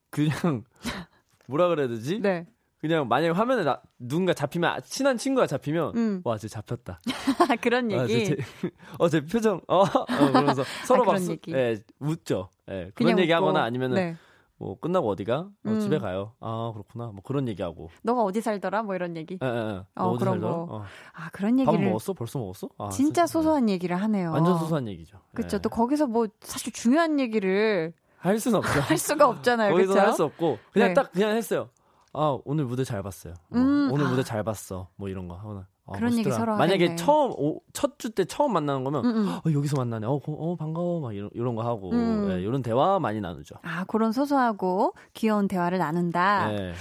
[0.09, 0.65] 그냥
[1.47, 2.19] 뭐라 그래야 되지?
[2.19, 2.45] 네.
[2.81, 6.21] 그냥 만약에 화면에 나, 누군가 잡히면 아, 친한 친구가 잡히면 음.
[6.25, 6.99] 와, 쟤 잡혔다.
[7.61, 8.25] 그런 아, 얘기.
[8.25, 8.43] 쟤, 쟤,
[8.99, 9.61] 어, 제 표정.
[9.69, 11.21] 어, 어 그러면서 서로 아, 막.
[11.47, 12.49] 예, 웃죠.
[12.69, 13.63] 예, 그런 얘기하거나.
[13.63, 14.15] 아니면은 네.
[14.57, 15.37] 뭐 끝나고 어디가?
[15.39, 15.79] 어, 음.
[15.79, 16.33] 집에 가요.
[16.39, 17.07] 아 그렇구나.
[17.07, 17.89] 뭐 그런 얘기하고.
[18.03, 18.83] 너가 어디 살더라?
[18.83, 19.37] 뭐 이런 얘기.
[19.41, 19.83] 예, 예, 예.
[19.95, 20.53] 어, 어디 그런 살더라?
[20.53, 20.67] 거.
[20.69, 20.83] 어.
[21.13, 21.87] 아, 그런 밥 얘기를.
[21.89, 22.13] 먹었어?
[22.13, 22.69] 벌써 먹었어?
[22.77, 23.25] 아, 진짜.
[23.27, 24.31] 소소한 얘기를 하네요.
[24.31, 25.19] 완전 소소한 얘기죠.
[25.41, 25.57] 예.
[25.59, 28.69] 또 거기서 뭐 사실 중요한 얘기를 할 수는 없죠.
[28.81, 29.73] 할 수가 없잖아요.
[29.73, 29.99] 거기서?
[29.99, 30.93] 할 수 없고 그냥 네.
[30.93, 31.69] 딱 그냥 했어요.
[32.13, 33.33] 아 오늘 무대 잘 봤어요.
[33.49, 34.09] 뭐, 음, 오늘 아.
[34.09, 34.87] 무대 잘 봤어.
[34.95, 35.67] 뭐 이런 거 하거나.
[35.85, 36.37] 아, 그런 얘기 멋있더라.
[36.45, 36.95] 서로 만약에 하겠네.
[36.95, 37.33] 처음
[37.73, 39.27] 첫 주 때 처음 만나는 거면 음, 음.
[39.29, 40.07] 어, 여기서 만나네.
[40.07, 41.01] 어, 고- 어 반가워.
[41.01, 42.29] 막 이런 이런 거 하고 음.
[42.31, 43.55] 예, 이런 대화 많이 나누죠.
[43.63, 46.53] 아, 그런 소소하고 귀여운 대화를 나눈다.
[46.53, 46.73] 예.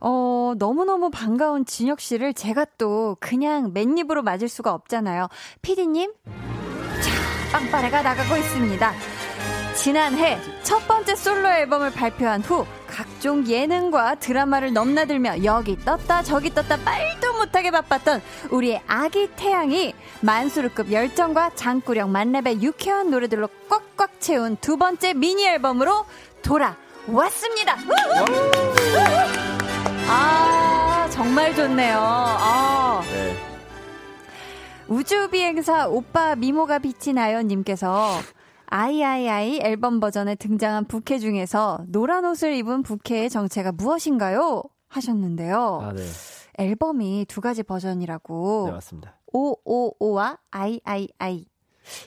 [0.00, 5.26] 어, 너무너무 반가운 진혁 씨를 제가 또 그냥 맨입으로 맞을 수가 없잖아요.
[5.62, 6.12] 피디님?
[6.24, 8.92] 자, 빵빠레가 나가고 있습니다.
[9.74, 12.64] 지난해 첫 번째 솔로 앨범을 발표한 후
[12.98, 20.90] 각종 예능과 드라마를 넘나들며 여기 떴다 저기 떴다 말도 못하게 바빴던 우리의 아기 태양이 만수르급
[20.90, 26.06] 열정과 장꾸력 만렙의 유쾌한 노래들로 꽉꽉 채운 두 번째 미니 앨범으로
[26.42, 27.76] 돌아왔습니다.
[30.08, 31.98] 아 정말 좋네요.
[32.00, 33.00] 아.
[33.12, 33.36] 네.
[34.88, 38.18] 우주비행사 오빠 미모가 빛이 나요 님께서
[38.70, 44.62] III 앨범 버전에 등장한 부캐 중에서 노란 옷을 입은 부캐의 정체가 무엇인가요?
[44.88, 45.80] 하셨는데요.
[45.82, 46.02] 아 네.
[46.58, 48.64] 앨범이 두 가지 버전이라고.
[48.66, 49.14] 네, 맞습니다.
[49.32, 51.46] OOO와 III.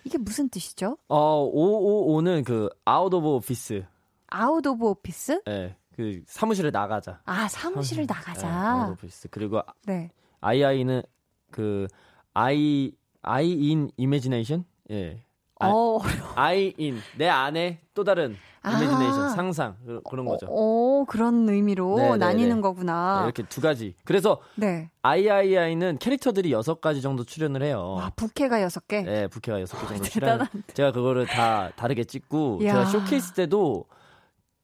[0.04, 0.98] 이게 무슨 뜻이죠?
[1.08, 3.84] 어, OOO는 그 out of office.
[4.28, 5.42] Out of office?
[5.48, 5.76] 예.
[5.96, 7.22] 그 사무실에 나가자.
[7.26, 8.48] 아, 사무실을 예, 나가자.
[8.48, 9.30] Out of 오피스.
[9.30, 10.12] 그리고 네.
[10.42, 11.02] II는
[11.50, 11.88] 그
[12.34, 12.92] I
[13.24, 14.66] I in imagination?
[14.92, 15.24] 예.
[15.62, 16.00] 아, 어,
[16.36, 18.70] I in 내 안에 또 다른 아.
[18.76, 20.48] imagination 상상 그- 그런 거죠.
[20.50, 22.62] 어, 그런 의미로 네, 네, 나뉘는 네.
[22.62, 23.20] 거구나.
[23.22, 23.96] 네, 이렇게 두 가지.
[24.06, 24.90] 그래서 네.
[25.02, 27.96] III는 캐릭터들이 여섯 가지 정도 출연을 해요.
[27.98, 29.02] 와, 부캐가 여섯 개.
[29.02, 30.04] 네, 부캐가 여섯 개 정도.
[30.04, 30.48] 출연.
[30.74, 32.74] 제가 그거를 다 다르게 찍고 이야.
[32.74, 33.86] 제가 쇼케이스 때도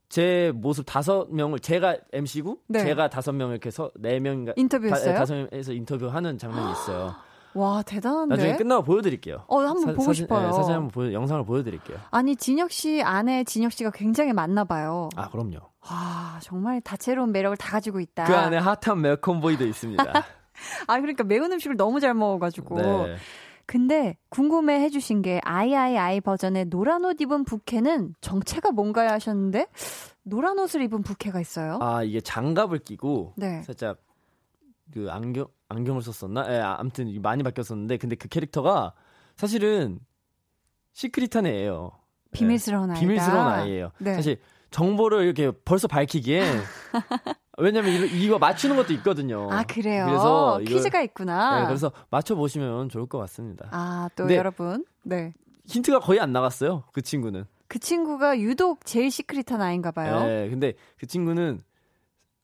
[0.10, 2.80] 제 모습 다섯 명을 제가 MC고 네.
[2.84, 5.16] 제가 다섯 명을 이렇게 해서 네 명인가 인터뷰했어요?
[5.16, 7.14] 다, 섯 명에서 인터뷰하는 장면이 있어요.
[7.54, 8.36] 와, 대단한데.
[8.36, 9.44] 나중에 끝나고 보여드릴게요.
[9.48, 10.48] 어, 한번 사- 보고 사진, 싶어요.
[10.48, 11.98] 네, 사진 한번 보여, 영상을 보여드릴게요.
[12.12, 15.10] 아니, 진혁 씨 안에 진혁 씨가 굉장히 많나 봐요.
[15.16, 15.58] 아 그럼요.
[15.90, 18.26] 와, 정말 다채로운 매력을 다 가지고 있다.
[18.26, 20.04] 그 안에 핫한 매콤보이도 있습니다.
[20.88, 22.76] 아, 그러니까 매운 음식을 너무 잘 먹어가지고.
[22.82, 23.16] 네.
[23.66, 29.68] 근데 궁금해 해주신 게 아이아이아이 버전의 노란 옷 입은 부캐는 정체가 뭔가요 하셨는데
[30.24, 31.78] 노란 옷을 입은 부캐가 있어요.
[31.82, 33.62] 아 이게 장갑을 끼고 네.
[33.64, 33.98] 살짝
[34.94, 36.46] 그 안경 안경을 썼었나?
[36.54, 38.94] 예, 아, 아무튼 많이 바뀌었었는데 근데 그 캐릭터가
[39.36, 40.00] 사실은
[40.94, 41.92] 시크릿한 애예요.
[41.94, 43.00] 예, 비밀스러운 아이다.
[43.00, 43.92] 비밀스러운 아이예요.
[44.00, 44.14] 네.
[44.16, 44.40] 사실
[44.72, 46.42] 정보를 이렇게 벌써 밝히기에
[47.60, 49.50] 왜냐면 이거, 이거 맞추는 것도 있거든요.
[49.52, 50.06] 아 그래요.
[50.06, 51.62] 그래서 이걸- 퀴즈가 있구나.
[51.62, 53.68] 네, 그래서 맞춰 보시면 좋을 것 같습니다.
[53.72, 55.34] 아또 여러분, 네.
[55.66, 56.84] 힌트가 거의 안 나갔어요.
[56.94, 57.46] 그 친구는.
[57.68, 60.22] 그 친구가 유독 제일 시크릿한 아이인가 봐요.
[60.30, 61.62] 예, 근데 그 친구는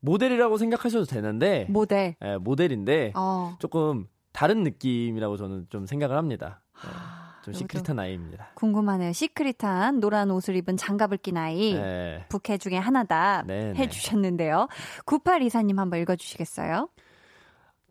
[0.04, 2.16] 모델이라고 생각하셔도 되는데 모델.
[2.24, 3.56] 예, 모델인데 어.
[3.60, 6.62] 조금 다른 느낌이라고 저는 좀 생각을 합니다.
[6.86, 6.90] 예,
[7.46, 8.52] 좀 시크릿한 아이입니다.
[8.56, 9.14] 궁금하네요.
[9.14, 11.74] 시크릿한 노란 옷을 입은 장갑을 낀 아이.
[11.74, 12.26] 예.
[12.30, 13.80] 부캐 중에 하나다 네, 네.
[13.80, 14.68] 해주셨는데요.
[15.06, 16.90] 9824님 한번 읽어주시겠어요?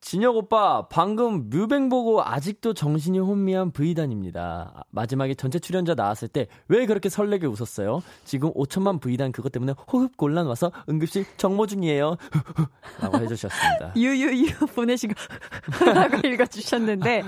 [0.02, 4.72] 진혁 오빠 방금 뮤뱅 보고 아직도 정신이 혼미한 V단입니다.
[4.74, 8.02] 아, 마지막에 전체 출연자 나왔을 때 왜 그렇게 설레게 웃었어요?
[8.24, 12.16] 지금 5천만 V단 그것 때문에 호흡 곤란 와서 응급실 정모 중이에요.
[13.00, 13.92] 라고 해주셨습니다.
[13.96, 15.14] 유유유 보내시고
[15.94, 17.22] 라고 읽어주셨는데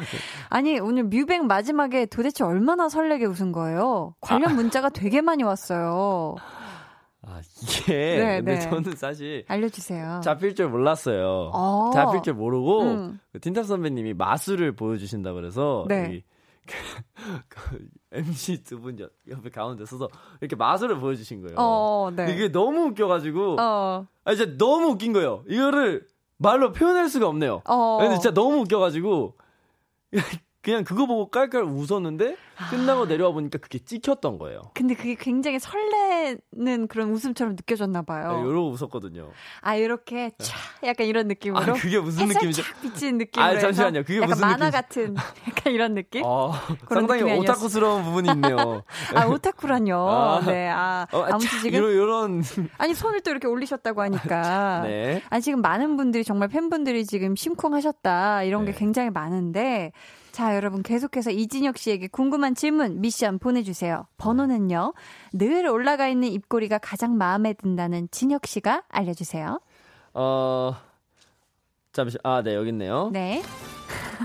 [0.51, 4.15] 아니 오늘 뮤뱅 마지막에 도대체 얼마나 설레게 웃은 거예요?
[4.21, 6.35] 관련 문자가 되게 많이 왔어요.
[7.27, 8.61] 아 이게 네, 근데 네.
[8.61, 10.21] 저는 사실 알려주세요.
[10.23, 11.51] 잡힐 줄 몰랐어요.
[11.53, 11.91] 어.
[11.95, 13.21] 잡힐 줄 모르고 음.
[13.33, 16.05] 그 틴탑 선배님이 마술을 보여주신다 그래서 네.
[16.05, 16.25] 여기
[16.67, 16.75] 그,
[17.49, 20.09] 그 MC 두 분 옆에 가운데 서서
[20.41, 21.57] 이렇게 마술을 보여주신 거예요.
[21.59, 22.33] 어, 네.
[22.33, 25.45] 이게 너무 웃겨가지고 어, 아 진짜 너무 웃긴 거예요.
[25.49, 26.07] 이거를
[26.39, 27.63] 말로 표현할 수가 없네요.
[27.67, 27.99] 어.
[28.01, 29.37] 근데 진짜 너무 웃겨가지고
[30.63, 32.37] 그냥 그거 보고 깔깔 웃었는데
[32.71, 34.63] 끝나고 내려와 보니까 그게 찍혔던 거예요.
[34.75, 38.43] 근데 그게 굉장히 설레는 그런 웃음처럼 느껴졌나 봐요.
[38.43, 39.31] 네, 이러고 웃었거든요.
[39.61, 41.61] 아 이렇게 차 약간 이런 느낌으로.
[41.63, 42.63] 아 그게 무슨 느낌이죠?
[42.63, 43.51] 착 비치는 느낌으로.
[43.53, 44.03] 아, 잠시만요.
[44.03, 44.71] 그게 약간 무슨 만화?
[44.71, 45.15] 같은
[45.49, 46.23] 약간 이런 느낌?
[46.25, 47.33] 아, 그런 상당히.
[47.39, 48.83] 오타쿠스러운 부분이 있네요.
[49.15, 50.09] 아 오타쿠란요.
[50.11, 50.41] 아.
[50.47, 50.69] 네.
[50.69, 52.43] 아 어, 아무튼 차, 지금 이런, 이런
[52.79, 54.81] 아니 손을 또 이렇게 올리셨다고 하니까.
[54.85, 55.23] 네.
[55.31, 58.79] 아니 지금 많은 분들이 정말 팬분들이 지금 심쿵하셨다 이런 게 네.
[58.79, 59.93] 굉장히 많은데
[60.33, 64.07] 자 여러분 계속해서 이진혁 씨에게 궁금한 질문 미션 보내주세요.
[64.19, 64.93] 번호는요
[65.33, 69.61] 늘 올라가 있는 입꼬리가 가장 마음에 든다는 진혁 씨가 알려주세요.
[70.15, 70.77] 어
[71.93, 73.09] 잠시 아 네 여기 있네요.
[73.13, 73.43] 네.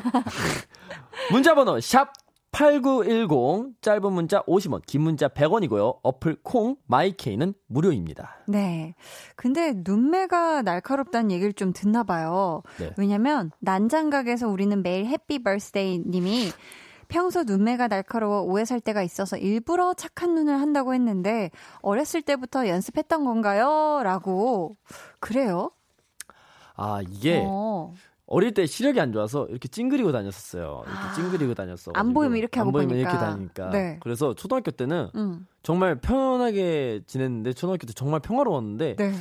[1.31, 2.11] 문자번호 샵
[2.51, 5.99] 8910 짧은 문자 50원 긴 문자 100원이고요.
[6.01, 8.37] 어플 콩 마이케이는 무료입니다.
[8.47, 8.95] 네.
[9.35, 12.63] 근데 눈매가 날카롭다는 얘기를 좀 듣나 봐요.
[12.79, 12.91] 네.
[12.97, 16.49] 왜냐면 난장각에서 우리는 매일 happy birthday 님이
[17.09, 21.49] 평소 눈매가 날카로워 오해 살 때가 있어서 일부러 착한 눈을 한다고 했는데
[21.81, 24.01] 어렸을 때부터 연습했던 건가요?
[24.03, 24.77] 라고
[25.19, 25.71] 그래요?
[26.75, 27.93] 아 이게 어.
[28.27, 30.83] 어릴 때 시력이 안 좋아서 이렇게 찡그리고 다녔었어요.
[30.85, 31.13] 이렇게 아.
[31.13, 31.91] 찡그리고 다녔어.
[31.95, 33.09] 안 보이면 이렇게 하고 안 보이면 보니까.
[33.09, 33.69] 이렇게 다니니까.
[33.71, 33.97] 네.
[34.01, 35.47] 그래서 초등학교 때는 음.
[35.63, 39.13] 정말 편하게 지냈는데 초등학교 때 정말 평화로웠는데 네.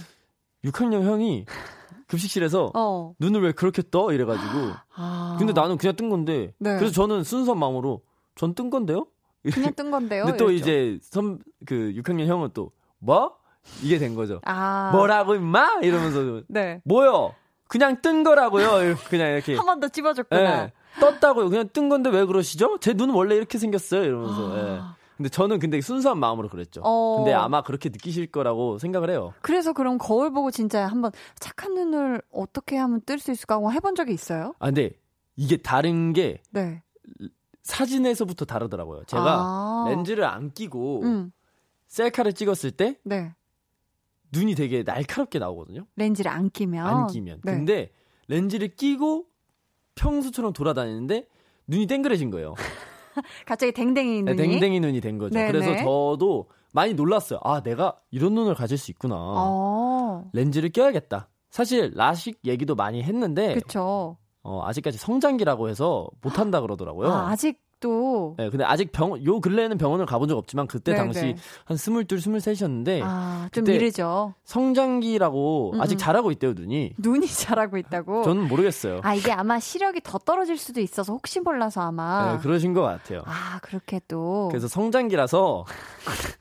[0.64, 1.46] 6학년 형이
[2.09, 3.14] 급식실에서 어.
[3.21, 5.37] 눈을 왜 그렇게 떠 이래가지고 아.
[5.38, 6.77] 근데 나는 그냥 뜬 건데 네.
[6.79, 8.03] 그래서 저는 순수한 마음으로
[8.35, 9.07] 전 뜬 건데요.
[9.53, 10.25] 그냥 뜬 건데요.
[10.25, 10.71] 근데 또 이랬죠.
[10.71, 13.37] 이제 선 그 6학년 형은 또 뭐?
[13.83, 14.40] 이게 된 거죠.
[14.44, 14.90] 아.
[14.92, 15.81] 뭐라고 임마?
[15.83, 16.81] 이러면서 네.
[16.85, 17.35] 뭐요?
[17.68, 18.97] 그냥 뜬 거라고요.
[19.11, 20.40] 그냥 이렇게 한 번더 찝어줬구나.
[20.64, 20.73] 예.
[21.01, 21.51] 떴다고요.
[21.51, 22.79] 그냥 뜬 건데 왜 그러시죠?
[22.81, 24.03] 제 눈은 원래 이렇게 생겼어요.
[24.05, 24.59] 이러면서.
[24.59, 24.81] 예.
[25.18, 26.81] 근데 저는 근데 순수한 마음으로 그랬죠.
[26.81, 26.85] 아.
[26.87, 27.16] 어.
[27.18, 29.35] 근데 아마 그렇게 느끼실 거라고 생각을 해요.
[29.42, 33.96] 그래서 그럼 거울 보고 진짜 한번 착한 눈을 어떻게 하면 뜰 수 있을까 하고 해본
[33.96, 34.54] 적이 있어요?
[34.61, 34.92] 아 근데
[35.37, 36.83] 이게 다른 게 네.
[37.64, 39.02] 사진에서부터 다르더라고요.
[39.07, 39.85] 제가 아.
[39.88, 41.33] 렌즈를 안 끼고 음,
[41.88, 43.35] 셀카를 찍었을 때 네.
[44.33, 45.85] 눈이 되게 날카롭게 나오거든요.
[45.96, 46.87] 렌즈를 안 끼면.
[46.87, 47.40] 안 끼면.
[47.44, 47.52] 네.
[47.52, 47.90] 근데
[48.28, 49.26] 렌즈를 끼고
[49.96, 51.26] 평소처럼 돌아다니는데
[51.66, 52.54] 눈이 땡그레진 거예요.
[53.46, 54.52] 갑자기 댕댕이 네, 눈이.
[54.54, 55.35] 댕댕이 눈이 된 거죠.
[55.35, 55.52] 네네.
[55.52, 57.40] 그래서 저도 많이 놀랐어요.
[57.42, 59.16] 아, 내가 이런 눈을 가질 수 있구나.
[59.18, 60.31] 어.
[60.33, 61.28] 렌즈를 껴야겠다.
[61.50, 64.16] 사실 라식 얘기도 많이 했는데 그쵸.
[64.42, 67.11] 어, 아직까지 성장기라고 해서 못 한다 그러더라고요.
[67.11, 68.35] 아, 아직 도.
[68.38, 71.05] 네, 근데 아직 병, 요 근래에는 병원을 가본 적 없지만 그때 네네.
[71.05, 74.35] 당시 한 스물둘, 스물셋이었는데 아, 좀 이르죠.
[74.45, 75.99] 성장기라고 음, 아직 음.
[75.99, 76.95] 자라고 있대요, 눈이.
[76.99, 78.23] 눈이 자라고 있다고.
[78.25, 79.01] 저는 모르겠어요.
[79.03, 82.33] 아, 이게 아마 시력이 더 떨어질 수도 있어서 혹시 몰라서 아마.
[82.33, 83.23] 네, 그러신 것 같아요.
[83.27, 84.49] 아, 그렇게 또.
[84.51, 85.64] 그래서 성장기라서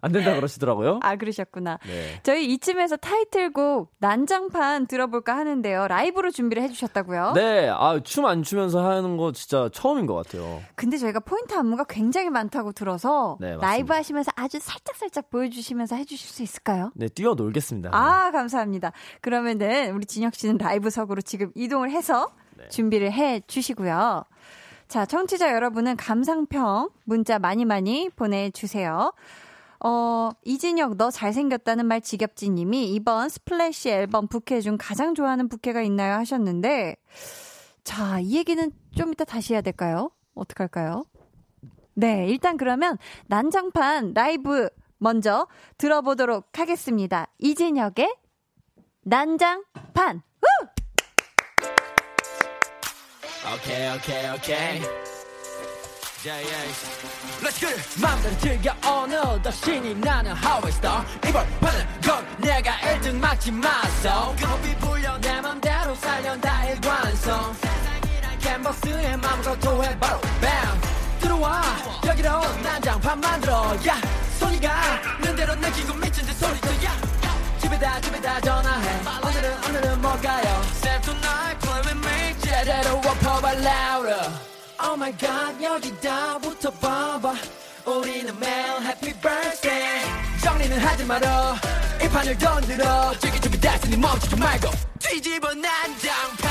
[0.00, 1.00] 안 된다 그러시더라고요.
[1.02, 1.78] 아, 그러셨구나.
[1.86, 2.20] 네.
[2.22, 5.88] 저희 이쯤에서 타이틀곡 난장판 들어볼까 하는데요.
[5.88, 7.32] 라이브로 준비를 해주셨다고요?
[7.34, 10.60] 네, 아, 춤 안 추면서 하는 거 진짜 처음인 것 같아요.
[10.74, 13.56] 근데 저희가 포인트 안무가 굉장히 많다고 들어서 네.
[13.60, 16.92] 라이브 하시면서 아주 살짝살짝 보여주시면서 해주실 수 있을까요?
[16.94, 17.90] 네, 뛰어놀겠습니다.
[17.92, 18.92] 아, 감사합니다.
[19.20, 22.68] 그러면은 우리 진혁 씨는 라이브석으로 지금 이동을 해서 네.
[22.68, 24.24] 준비를 해 주시고요.
[24.88, 29.12] 자, 청취자 여러분은 감상평 문자 많이 많이 보내주세요.
[29.80, 35.82] 어, 이진혁, 너 잘생겼다는 말 지겹지 님이 이번 Splash 앨범 부캐 중 가장 좋아하는 부캐가
[35.82, 36.14] 있나요?
[36.14, 36.96] 하셨는데,
[37.84, 40.10] 자, 이 얘기는 좀 이따 다시 해야 될까요?
[40.34, 41.04] 어떡할까요?
[41.94, 45.46] 네, 일단 그러면 난장판 라이브 먼저
[45.78, 47.26] 들어보도록 하겠습니다.
[47.38, 48.14] 이진혁의
[49.02, 50.22] 난장판.
[50.42, 50.68] 우!
[53.54, 55.17] 오케이, 오케이, 오케이.
[56.18, 58.00] Let's get it.
[58.00, 64.34] 맘대로 즐겨 오늘도 신이 나는 하웨스터 이걸 파는 건 내가 1등 막지 마소.
[64.36, 67.54] 급이 불려 내 맘대로 살려 다 일관성.
[68.40, 70.80] 캔버스에 마음껏 도해 바로 BAM.
[71.20, 71.62] 들어와.
[72.04, 73.96] 여기로 난장판 만들어 야
[74.40, 74.74] 소리가
[75.20, 76.96] 는 대로 느끼고 미친 듯 소리도 야
[77.60, 79.00] 집에다 집에다 전화해.
[79.24, 80.62] 오늘은 오늘은 뭘까요?
[80.72, 82.36] Say tonight play with me.
[82.40, 84.47] 제대로 엎어봐 louder
[84.90, 87.34] Oh my god 여기다부터 봐봐.
[87.84, 90.00] 우리는 매일 happy birthday.
[90.42, 91.56] 정리는 하지 말어.
[92.02, 93.12] 이 판을 던들어.
[93.18, 94.70] 즐길 준비 됐으니 멈추지 말고.
[94.98, 96.50] 뒤집어 난장판.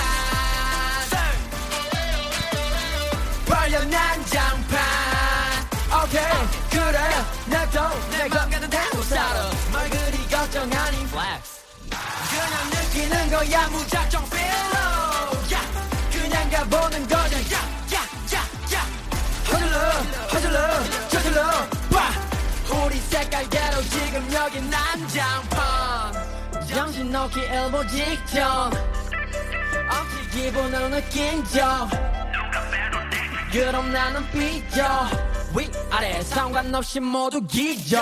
[3.47, 4.77] 벌려 난장판.
[6.03, 6.23] 오케이
[6.69, 6.99] 그래.
[7.47, 7.79] 나도
[8.11, 9.49] 내맘 가는 대로 살아.
[9.73, 11.57] 말 그리 걱정하니 flex
[12.29, 13.67] 그냥 느끼는 거야.
[13.69, 14.76] 무작정 feel
[20.47, 21.43] 허들러 저들러.
[21.89, 26.13] 봐 우리 색깔대로 지금 여기 난장판.
[26.67, 28.71] 정신 놓기 일보 직전.
[29.89, 31.89] 억지 기분으로 느낀 적
[33.51, 35.07] 그럼 나는 삐져.
[35.55, 38.01] 위아래 상관없이 모두 기절.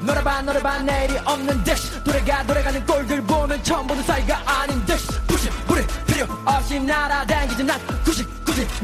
[0.00, 1.90] 노래봐 노래봐 내일이 없는 듯이.
[2.04, 5.06] 노래가 노래가는 꼴들 보면 처음 보는 사이가 아닌 듯이.
[5.26, 6.86] 부시 우리 필요 없이 굳이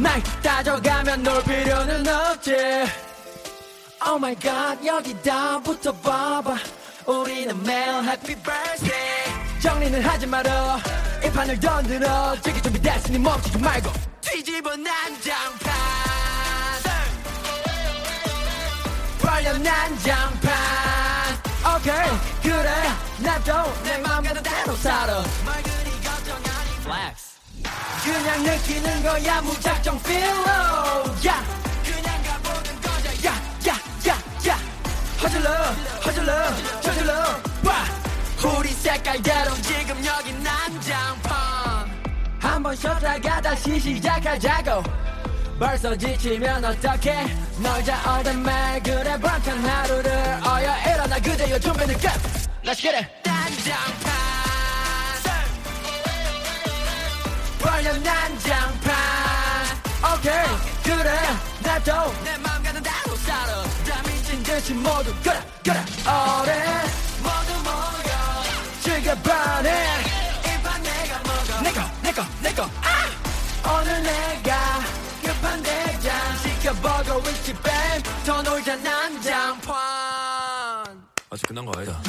[0.02, 2.54] 날 따져가면 놀 필요는 없지.
[4.06, 6.56] Oh my god 여기다 붙어 봐봐.
[7.06, 9.60] 우리는 매일 happy birthday.
[9.62, 10.78] 정리는 하지 말어.
[11.24, 12.36] 이 판을 던들어.
[12.40, 13.92] 즐길 준비 됐으니 멈추지 말고.
[14.22, 15.72] 뒤집어 난장판.
[19.20, 20.50] 벌려 난장판.
[21.76, 22.10] 오케이
[22.42, 22.70] 그래.
[23.18, 23.52] 나도
[23.84, 27.29] 내 맘 가는 대로 살아 말 그리 걱정하니 flex
[28.04, 30.24] 그냥 느끼는 거야 무작정 feel
[31.26, 31.44] 야
[31.84, 34.58] 그냥 가보는 거야 야야야야
[35.22, 35.50] 허질러
[36.06, 37.12] 허질러 저질러
[37.62, 37.84] 봐.
[38.58, 41.30] 우리 색깔대로 지금 여기 난장판.
[42.40, 44.82] 한번 쉬었다가 다시 시작하자고.
[45.58, 47.26] 벌써 지치면 어떡해?
[47.58, 50.10] 놀자 man 그래 불안한 하루를
[50.46, 52.08] 어여 일어나 그대여 준비는 끝
[52.64, 53.06] Let's get it.
[53.24, 54.19] 난장판
[57.60, 58.94] 벌려 난장판.
[60.14, 60.46] 오케이
[60.82, 61.10] 그래.
[61.62, 63.62] 나도 내 맘 가는 대로 살아.
[63.86, 65.84] 다 미친 듯이 모두 그래 그래.
[66.06, 66.82] 오래.
[67.22, 68.42] 모두 모여.
[68.82, 69.86] 즐겨봐네
[70.46, 71.60] 이판 내가 먹어.
[71.62, 72.70] 내거 내거 내거.
[72.82, 73.10] 아!
[73.78, 74.80] 오늘 내가
[75.22, 79.74] 급한 대장 시켜보고 있지 뱀더 놀자 난장판.
[81.32, 82.00] 아직 끝난 거 아니다.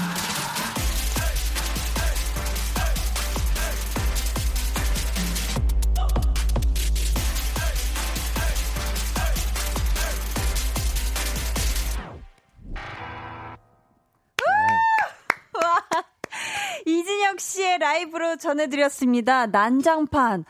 [16.86, 19.48] 이진혁 씨의 라이브로 전해드렸습니다.
[19.48, 20.46] 난장판.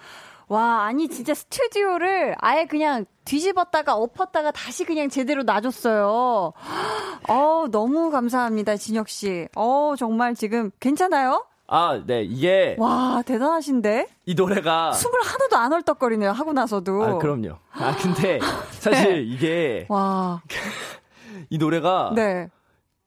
[0.48, 6.52] 와, 아니, 진짜 스튜디오를 아예 그냥 뒤집었다가 엎었다가 다시 그냥 제대로 놔줬어요.
[7.30, 9.48] 어 너무 감사합니다, 진혁 씨.
[9.56, 11.46] 어 정말 지금 괜찮아요?
[11.68, 14.08] 아, 네, 이게 와, 대단하신데?
[14.26, 17.02] 이 노래가 숨을 하나도 안 헐떡거리네요, 하고 나서도.
[17.02, 17.56] 아, 그럼요.
[17.72, 18.40] 아, 근데
[18.80, 20.42] 사실 이게 와,
[21.50, 22.50] 이 노래가 네.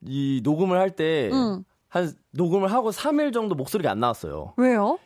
[0.01, 1.29] 이 녹음을 할 때
[1.95, 2.11] 한 음.
[2.31, 4.53] 녹음을 하고 3일 정도 목소리가 안 나왔어요.
[4.57, 4.99] 왜요?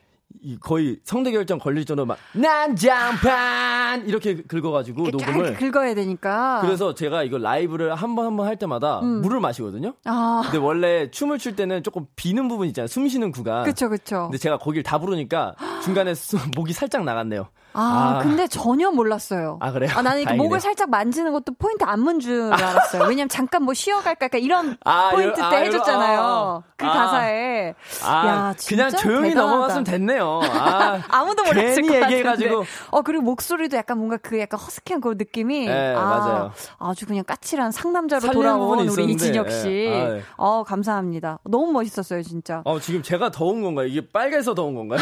[0.44, 6.60] 이 거의 성대 결정 걸릴 정도로 막 난장판 이렇게 긁어가지고 녹음을 쫙 긁어야 되니까.
[6.62, 9.22] 그래서 제가 이거 라이브를 한 번 한 번 할 때마다 음.
[9.22, 9.94] 물을 마시거든요.
[10.06, 12.88] 아, 근데 원래 춤을 출 때는 조금 비는 부분 있잖아요.
[12.88, 13.64] 숨 쉬는 구간.
[13.64, 14.24] 그쵸, 그쵸.
[14.24, 17.48] 근데 제가 거길 다 부르니까 중간에 수- 목이 살짝 나갔네요.
[17.74, 18.24] 아, 아.
[18.24, 19.58] 근데 전혀 몰랐어요.
[19.62, 19.92] 아, 그래요?
[19.96, 20.44] 아, 나는 이렇게 다행이네요.
[20.44, 23.04] 목을 살짝 만지는 것도 포인트 안문 줄 알았어요.
[23.04, 26.14] 왜냐면 잠깐 뭐 쉬어갈까 약간 이런 아, 포인트 이러- 때 아, 해줬잖아요.
[26.14, 26.92] 이러- 아, 그 아.
[26.92, 27.76] 가사에.
[28.04, 29.52] 아, 야, 진짜 그냥 조용히 대단하다.
[29.52, 30.40] 넘어갔으면 됐네요.
[30.44, 31.94] 아, 아무도 몰랐을 괜히.
[31.96, 32.64] 얘기해가지고.
[32.92, 35.66] 어 그리고 목소리도 약간 뭔가 그 약간 허스키한 그 느낌이.
[35.68, 36.52] 네, 아, 맞아요.
[36.80, 39.68] 아주 그냥 까칠한 상남자로 돌아온 우리 이진혁 씨.
[39.70, 39.90] 예.
[40.06, 40.24] 아, 예.
[40.38, 41.40] 어 감사합니다.
[41.44, 42.62] 너무 멋있었어요 진짜.
[42.66, 43.86] 어, 지금 제가 더운 건가요?
[43.88, 45.00] 이게 빨개서 더운 건가요?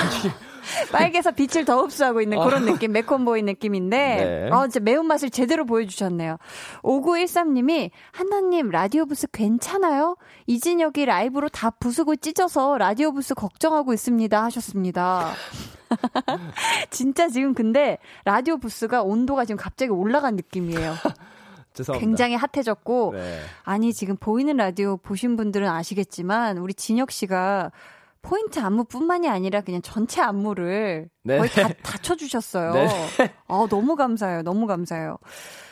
[0.68, 0.92] 지금?
[0.92, 4.18] 빨개서 빛을 더 흡수하고 있는 그런 느낌, 매콤보이 느낌인데, 아.
[4.18, 4.50] 네.
[4.52, 6.38] 어, 진짜 매운맛을 제대로 보여주셨네요.
[6.84, 10.18] 5913님이, 한나님, 라디오 부스 괜찮아요?
[10.48, 14.44] 이진혁이 라이브로 다 부수고 찢어서 라디오 부스 걱정하고 있습니다.
[14.44, 15.34] 하셨습니다.
[16.90, 20.96] 진짜 지금 근데 라디오 부스가 온도가 지금 갑자기 올라간 느낌이에요.
[21.74, 22.06] 죄송합니다.
[22.08, 23.40] 굉장히 핫해졌고, 네.
[23.64, 27.72] 아니 지금 보이는 라디오 보신 분들은 아시겠지만 우리 진혁 씨가
[28.28, 31.38] 포인트 안무뿐만이 아니라 그냥 전체 안무를 네.
[31.38, 32.74] 거의 다, 다 쳐주셨어요.
[32.74, 32.88] 네.
[33.48, 34.42] 아 너무 감사해요.
[34.44, 35.18] 너무 감사해요.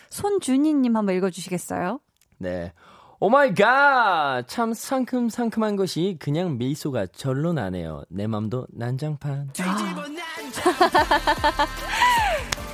[0.10, 1.99] 손준희님 한번 읽어주시겠어요?
[2.38, 2.72] 네.
[3.20, 4.43] Oh my god!
[4.47, 8.03] 참 상큼상큼한 것이 그냥 미소가 절로 나네요.
[8.10, 9.51] 내 맘도 난장판.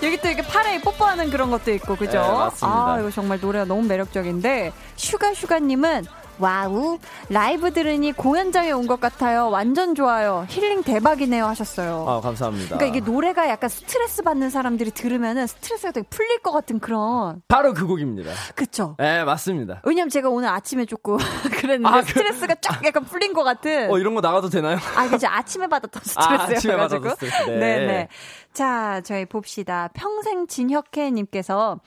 [0.03, 2.21] 여기 또 이렇게 팔에 뽀뽀하는 그런 것도 있고 그죠?
[2.21, 2.93] 네, 맞습니다.
[2.93, 6.05] 아 이거 정말 노래가 너무 매력적인데 슈가슈가님은
[6.39, 6.97] 와우
[7.29, 9.49] 라이브 들으니 공연장에 온 것 같아요.
[9.49, 10.45] 완전 좋아요.
[10.49, 12.05] 힐링 대박이네요 하셨어요.
[12.07, 12.77] 아, 감사합니다.
[12.77, 17.73] 그러니까 이게 노래가 약간 스트레스 받는 사람들이 들으면은 스트레스가 되게 풀릴 것 같은 그런 바로
[17.73, 18.31] 그 곡입니다.
[18.55, 18.95] 그쵸?
[18.99, 19.81] 네, 맞습니다.
[19.83, 21.17] 왜냐면 제가 오늘 아침에 조금
[21.61, 24.77] 그랬는데 아, 그- 스트레스가 쫙 약간 풀린 것 같은 어, 이런 거 나가도 되나요?
[24.97, 25.27] 아, 그죠.
[25.27, 27.01] 아침에 받았던 아, 아침에 스트레스여가지고.
[27.03, 27.49] 받았던 스트레스.
[27.49, 27.57] 네.
[27.59, 28.07] 네네.
[28.53, 29.89] 자, 저희 봅시다.
[29.93, 31.79] 평생 진혁해 님께서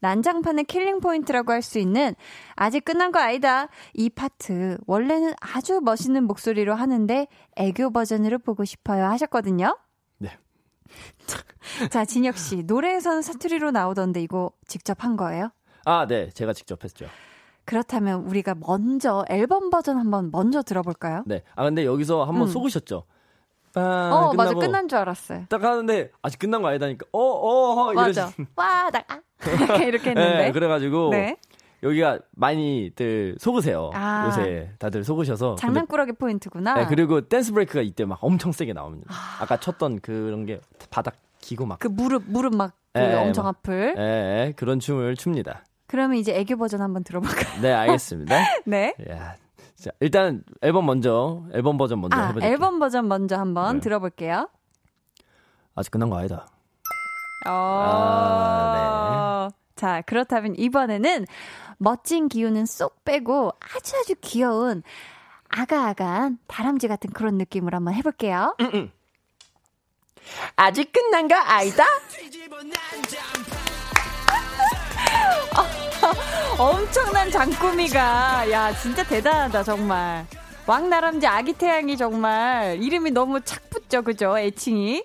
[0.00, 2.14] 난장판의 killing point라고 할 수 있는
[2.56, 3.68] 아직 끝난 거 아니다.
[3.94, 9.76] 이 파트 원래는 아주 멋있는 목소리로 하는데 애교 버전으로 보고 싶어요 하셨거든요.
[10.18, 10.30] 네.
[11.90, 15.50] 자, 진혁 씨 노래에서는 사투리로 나오던데 이거 직접 한 거예요?
[15.84, 16.30] 아, 네.
[16.30, 17.06] 제가 직접 했죠.
[17.66, 21.22] 그렇다면 우리가 먼저 앨범 버전 한번 먼저 들어볼까요?
[21.26, 21.42] 네.
[21.54, 22.52] 아, 근데 여기서 한번 음.
[22.52, 23.04] 속으셨죠?
[23.72, 24.50] 빵, 어, 맞아.
[24.50, 25.44] 끝나고 끝난 줄 알았어요.
[25.48, 27.06] 딱 하는데 아직 끝난 거 아니다니까.
[27.12, 28.30] 어, 어, 어 맞아.
[28.56, 29.20] 와, 나, 아.
[29.82, 30.38] 이렇게 했는데.
[30.38, 31.36] 네, 그래가지고 네.
[31.82, 33.90] 여기가 많이들 속으세요.
[33.94, 34.26] 아.
[34.26, 35.50] 요새 다들 속으셔서.
[35.50, 36.74] 근데- 장난꾸러기 포인트구나.
[36.74, 39.12] 네, 그리고 dance break가 이때 막 엄청 세게 나옵니다.
[39.40, 39.46] 아.
[39.46, 40.60] 까 쳤던 그런 게
[40.90, 41.78] 바닥 기고 막.
[41.78, 43.94] 그 무릎, 무릎 막, 그 예, 엄청 막- 아플.
[43.96, 44.02] 예,
[44.48, 45.64] 예, 그런 춤을 춥니다.
[45.86, 47.60] 그러면 이제 애교 버전 한번 들어볼까요?
[47.62, 48.36] 네, 알겠습니다.
[48.66, 48.94] 네.
[49.10, 49.34] 야,
[49.80, 52.46] 자, 일단 앨범 먼저, 앨범 버전 먼저 아, 해보죠.
[52.46, 53.80] 앨범 버전 먼저 한번 네.
[53.80, 54.48] 들어볼게요.
[55.74, 56.46] 아직 끝난 거 아니다.
[57.48, 57.50] 어.
[57.50, 61.24] 아, 자, 그렇다면 이번에는
[61.78, 64.82] 멋진 기운은 쏙 빼고 아주 아주 귀여운
[65.48, 68.54] 아가아가한 다람쥐 같은 그런 느낌으로 한번 해볼게요.
[70.56, 71.84] 아직 끝난 거 아니다?
[76.58, 80.26] 엄청난 장꾸미가 야 진짜 대단하다 정말
[80.66, 85.04] 왕나람쥐 아기 태양이 정말 이름이 너무 착 붙죠 그죠 애칭이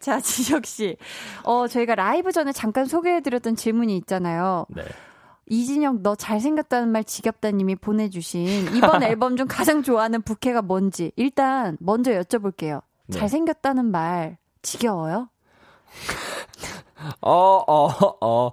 [0.00, 4.84] 자 지혁 씨어 저희가 라이브 전에 잠깐 소개해드렸던 질문이 있잖아요 네.
[5.46, 12.12] 이진혁 너 잘생겼다는 말 지겹다님이 보내주신 이번 앨범 중 가장 좋아하는 부캐가 뭔지 일단 먼저
[12.12, 13.18] 여쭤볼게요 네.
[13.18, 15.28] 잘생겼다는 말 지겨워요?
[17.20, 17.88] 어, 어,
[18.20, 18.52] 어.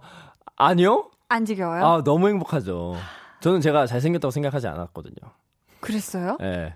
[0.59, 1.09] 아니요?
[1.29, 1.85] 안 지겨워요?
[1.85, 2.95] 아, 너무 행복하죠.
[3.39, 5.15] 저는 제가 잘생겼다고 생각하지 않았거든요.
[5.79, 6.37] 그랬어요?
[6.41, 6.75] 예.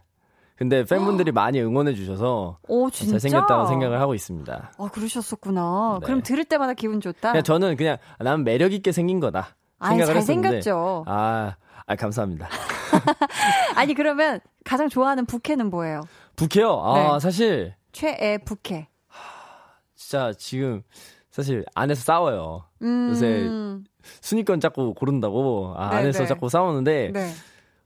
[0.56, 3.14] 근데 팬분들이 많이 응원해 주셔서 오 진짜?
[3.14, 4.72] 잘생겼다고 생각을 하고 있습니다.
[4.78, 5.98] 아, 그러셨었구나.
[6.00, 6.06] 네.
[6.06, 7.32] 그럼 들을 때마다 기분 좋다.
[7.32, 9.56] 그냥 저는 그냥 난 매력 있게 생긴 거다.
[9.80, 10.56] 아니, 생각을 잘생겼죠.
[10.56, 11.56] 했었는데 아,
[11.86, 12.48] 아 감사합니다.
[13.76, 16.02] 아니, 그러면 가장 좋아하는 부캐는 뭐예요?
[16.38, 16.82] 부캐요.
[16.82, 17.20] 아 네.
[17.20, 18.88] 사실 최애 부캐.
[19.96, 20.84] 진짜 지금
[21.34, 22.64] 사실 안에서 싸워요.
[22.84, 23.10] 음.
[23.10, 23.50] 요새
[24.22, 26.28] 순위권 자꾸 고른다고 아, 네, 안에서 네.
[26.28, 27.32] 자꾸 싸우는데 네.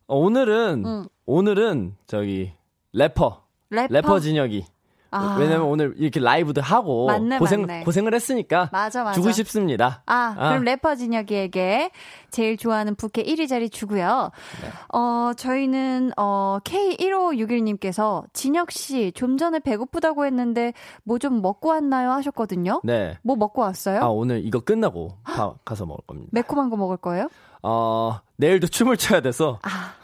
[0.07, 1.05] 어, 오늘은 음.
[1.25, 2.51] 오늘은 저기
[2.91, 3.87] 래퍼 래퍼.
[3.93, 4.65] 래퍼 진혁이
[5.11, 5.37] 아.
[5.39, 7.83] 왜냐면 오늘 이렇게 라이브도 하고 맞네, 고생 맞네.
[7.83, 9.13] 고생을 했으니까 맞아, 맞아.
[9.13, 10.01] 주고 싶습니다.
[10.05, 10.49] 아, 아.
[10.49, 11.91] 그럼 래퍼 진혁이에게
[12.31, 14.31] 제일 좋아하는 부캐 1위 자리 주고요.
[14.61, 14.69] 네.
[14.97, 22.11] 어, 저희는, 어, K1561님께서 진혁 씨, 좀 전에 배고프다고 했는데 뭐 좀 먹고 왔나요?
[22.11, 22.81] 하셨거든요.
[22.83, 23.17] 네.
[23.23, 24.01] 뭐 먹고 왔어요?
[24.01, 26.29] 아 오늘 이거 끝나고 가, 가서 먹을 겁니다.
[26.31, 27.27] 매콤한 거 먹을 거예요?
[27.63, 29.96] 어 내일도 춤을 춰야 돼서 아, 제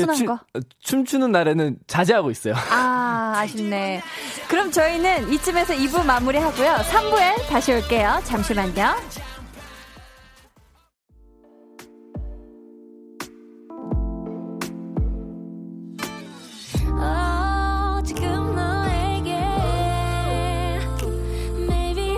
[0.00, 0.34] 순한 춤- 거?
[0.34, 2.54] 어, 춤추는 날에는 자제하고 있어요.
[2.70, 4.02] 아, 아쉽네.
[4.48, 6.72] 그럼 저희는 이쯤에서 2부 마무리하고요.
[6.90, 8.20] 3부에 다시 올게요.
[8.24, 8.94] 잠시만요.
[16.92, 19.36] 어, 지금 너에게
[21.66, 22.16] maybe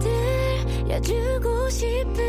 [0.00, 2.27] 들려주고 싶은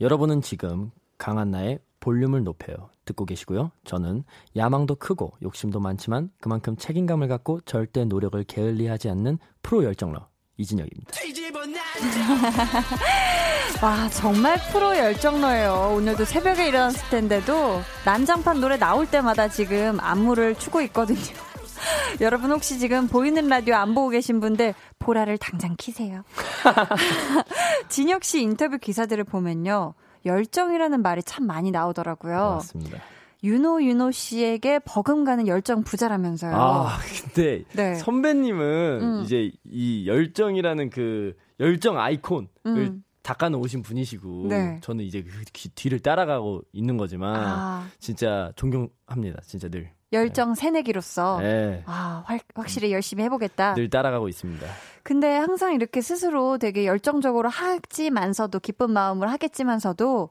[0.00, 2.90] 여러분은 지금 강한나의 볼륨을 높여요.
[3.04, 3.70] 듣고 계시고요.
[3.84, 4.24] 저는
[4.56, 10.26] 야망도 크고 욕심도 많지만 그만큼 책임감을 갖고 절대 노력을 게을리하지 않는 프로 열정러
[10.56, 11.12] 이진혁입니다.
[13.82, 15.94] 와, 정말 프로 열정러예요.
[15.96, 21.49] 오늘도 새벽에 일어났을 텐데도 난장판 노래 나올 때마다 지금 안무를 추고 있거든요.
[22.20, 26.22] 여러분 혹시 지금 보이는 라디오 안 보고 계신 분들 보라를 당장 키세요.
[27.88, 29.94] 진혁 씨 인터뷰 기사들을 보면요.
[30.26, 32.54] 열정이라는 말이 참 많이 나오더라고요.
[32.56, 32.98] 맞습니다.
[33.42, 36.54] 윤호 윤호 씨에게 버금가는 열정 부자라면서요.
[36.54, 37.94] 아 근데 네.
[37.94, 39.22] 선배님은 음.
[39.24, 43.02] 이제 이 열정이라는 그 열정 아이콘을 음.
[43.22, 44.78] 닦아놓으신 분이시고 네.
[44.82, 49.40] 저는 이제 그 뒤- 뒤를 따라가고 있는 거지만 아, 진짜 존경합니다.
[49.46, 49.90] 진짜 늘.
[50.12, 51.82] 열정 새내기로서 네.
[51.86, 53.74] 아, 확- 확실히 열심히 해보겠다.
[53.74, 54.66] 늘 따라가고 있습니다.
[55.02, 60.30] 근데 항상 이렇게 스스로 되게 열정적으로 하지만서도 기쁜 마음을 하겠지만서도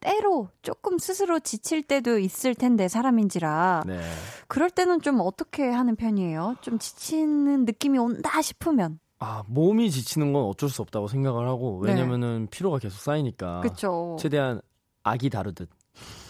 [0.00, 4.00] 때로 조금 스스로 지칠 때도 있을 텐데 사람인지라 네.
[4.46, 6.56] 그럴 때는 좀 어떻게 하는 편이에요?
[6.60, 11.90] 좀 지치는 느낌이 온다 싶으면 아, 몸이 지치는 건 어쩔 수 없다고 생각을 하고, 네.
[11.90, 13.62] 왜냐면은 피로가 계속 쌓이니까.
[13.62, 14.16] 그쵸?
[14.20, 14.60] 최대한
[15.02, 15.68] 아기 다루듯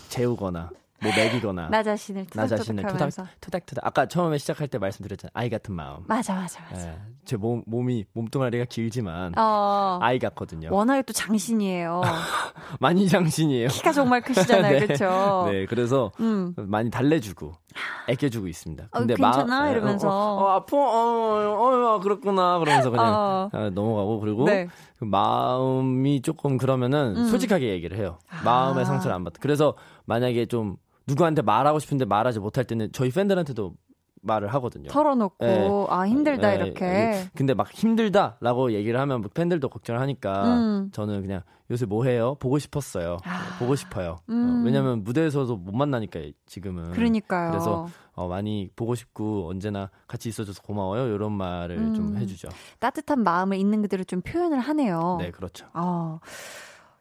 [0.08, 0.70] 재우거나,
[1.00, 1.68] 뭐 먹이거나.
[1.68, 3.86] 나 자신을 나 자신을 토닥, 토닥토닥.
[3.86, 5.30] 아까 처음에 시작할 때 말씀드렸잖아요.
[5.32, 5.98] 아이 같은 마음.
[6.06, 6.88] 맞아 맞아 맞아.
[6.88, 10.70] 예, 제 몸, 몸이, 몸뚱아리가 길지만, 어 아이 같거든요.
[10.72, 12.02] 워낙에 또 장신이에요.
[12.80, 13.68] 많이 장신이에요.
[13.68, 14.86] 키가 정말 크시잖아요, 네.
[14.86, 15.46] 그렇죠?
[15.50, 16.54] 네, 그래서 음.
[16.56, 17.52] 많이 달래주고,
[18.08, 18.88] 애껴주고 있습니다.
[18.90, 19.68] 어, 괜찮아?
[19.68, 20.08] 예, 이러면서.
[20.08, 22.58] 어, 어, 아파, 어, 어, 어, 그렇구나.
[22.58, 23.50] 그러면서 그냥 어.
[23.52, 24.66] 아, 넘어가고, 그리고 네.
[24.98, 27.26] 그 마음이 조금 그러면은 음.
[27.28, 28.18] 솔직하게 얘기를 해요.
[28.28, 28.42] 아.
[28.44, 29.38] 마음의 상처를 안 받다.
[29.40, 29.74] 그래서
[30.08, 33.74] 만약에 좀 누구한테 말하고 싶은데 말하지 못할 때는 저희 팬들한테도
[34.22, 34.88] 말을 하거든요.
[34.90, 35.86] 털어놓고 네.
[35.88, 36.84] 아 힘들다 예, 이렇게.
[36.84, 37.30] 예.
[37.36, 40.90] 근데 막 힘들다라고 얘기를 하면 뭐 팬들도 걱정을 하니까 음.
[40.92, 42.36] 저는 그냥 요새 뭐 해요?
[42.40, 43.18] 보고 싶었어요.
[43.24, 43.58] 아.
[43.58, 44.16] 보고 싶어요.
[44.30, 44.62] 음.
[44.62, 46.92] 어, 왜냐면 무대에서도 못 만나니까 지금은.
[46.92, 47.50] 그러니까요.
[47.50, 51.14] 그래서 어, 많이 보고 싶고 언제나 같이 있어줘서 고마워요.
[51.14, 51.94] 이런 말을 음.
[51.94, 52.48] 좀 해주죠.
[52.80, 55.18] 따뜻한 마음을 있는 그대로 좀 표현을 하네요.
[55.20, 55.66] 네, 그렇죠.
[55.74, 56.18] 어.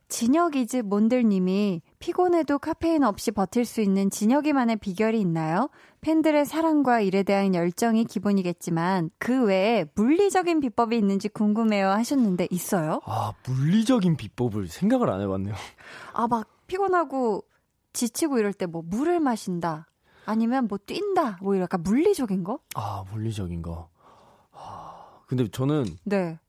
[0.09, 5.69] 진혁이즈 몬들님이 피곤해도 카페인 없이 버틸 수 있는 진혁이만의 비결이 있나요?
[5.99, 13.01] 팬들의 사랑과 일에 대한 열정이 기본이겠지만 그 외에 물리적인 비법이 있는지 궁금해요 하셨는데 있어요?
[13.05, 15.53] 아 물리적인 비법을 생각을 안 해봤네요.
[16.13, 17.43] 아 막 피곤하고
[17.93, 19.87] 지치고 이럴 때 뭐 물을 마신다
[20.25, 22.59] 아니면 뭐 뛴다 뭐 약간 물리적인 거?
[22.75, 23.89] 아 물리적인 거.
[24.53, 26.39] 아, 근데 저는 네.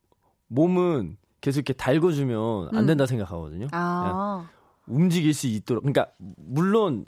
[0.47, 2.87] 몸은 계속 이렇게 달궈주면 안 음.
[2.87, 3.69] 된다 생각하거든요.
[3.73, 4.49] 아.
[4.87, 5.83] 움직일 수 있도록.
[5.83, 7.05] 그러니까 물론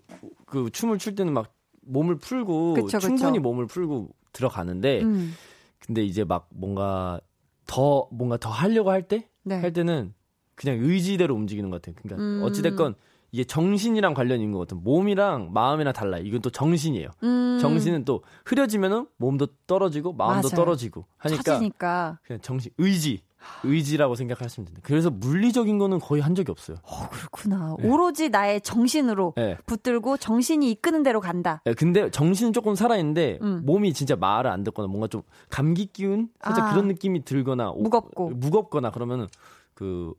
[0.46, 1.52] 그 춤을 출 때는 막
[1.82, 2.98] 몸을 풀고 그쵸.
[2.98, 5.34] 충분히 몸을 풀고 들어가는데 음.
[5.84, 7.20] 근데 이제 막 뭔가
[7.66, 9.72] 더 뭔가 더 하려고 할 때할 네.
[9.72, 10.12] 때는
[10.54, 11.96] 그냥 의지대로 움직이는 것 같아요.
[12.02, 12.42] 그러니까 음.
[12.44, 12.94] 어찌 됐건
[13.32, 14.80] 이게 정신이랑 관련이 있는 것 같아요.
[14.82, 16.22] 몸이랑 마음이랑 달라요.
[16.24, 17.08] 이건 또 정신이에요.
[17.22, 17.58] 음.
[17.60, 20.56] 정신은 또 흐려지면은 몸도 떨어지고 마음도 맞아요.
[20.56, 22.18] 떨어지고 하니까 처지니까.
[22.24, 23.22] 그냥 정신 의지
[23.64, 24.80] 의지라고 생각하시면 됩니다.
[24.84, 26.76] 그래서 물리적인 거는 거의 한 적이 없어요.
[26.82, 27.76] 어, 그렇구나.
[27.78, 27.88] 네.
[27.88, 29.56] 오로지 나의 정신으로 예.
[29.66, 31.62] 붙들고 정신이 이끄는 대로 간다.
[31.66, 33.62] 예, 근데 정신은 조금 살아있는데 음.
[33.64, 36.70] 몸이 진짜 말을 안 듣거나 뭔가 좀 감기 기운 살짝 아.
[36.72, 38.30] 그런 느낌이 들거나 오- 무겁고.
[38.30, 39.26] 무겁거나 그러면은
[39.74, 40.12] 그,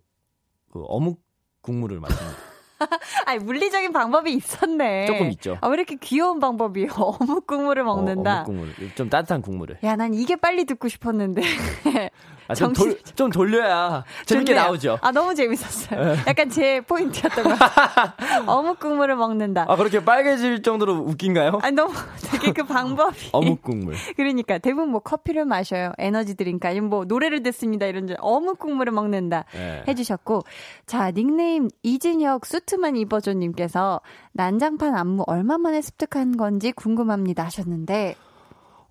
[0.71, 1.21] 그 어묵
[1.61, 2.35] 국물을 마십니다.
[3.27, 5.05] 아니, 물리적인 방법이 있었네.
[5.05, 5.57] 조금 있죠.
[5.61, 6.87] 아, 왜 이렇게 귀여운 방법이요?
[6.97, 8.39] 어묵 국물을 먹는다.
[8.39, 8.45] 어, 어묵
[8.75, 9.77] 국물 좀 따뜻한 국물을.
[9.83, 11.41] 야, 난 이게 빨리 듣고 싶었는데.
[12.47, 14.65] 아, 좀, 정신- 돌, 좀 돌려야 재밌게 좋네요.
[14.65, 14.97] 나오죠.
[15.01, 16.17] 아, 너무 재밌었어요.
[16.27, 18.43] 약간 제 포인트였던 것 같아요.
[18.47, 19.65] 어묵 국물을 먹는다.
[19.69, 21.59] 아, 그렇게 빨개질 정도로 웃긴가요?
[21.61, 21.93] 아니, 너무
[22.29, 23.29] 되게 그 방법이.
[23.31, 23.95] 어묵 국물.
[24.17, 25.91] 그러니까 대부분 뭐 커피를 마셔요.
[25.97, 27.85] 에너지 드링크 아니면 뭐 노래를 듣습니다.
[27.85, 29.83] 이런 줄 어묵 국물을 먹는다 네.
[29.87, 30.43] 해주셨고
[30.85, 34.01] 자 닉네임 이진혁 수트만 입어줘님께서
[34.33, 38.15] 난장판 안무 얼마 만에 습득한 건지 궁금합니다 하셨는데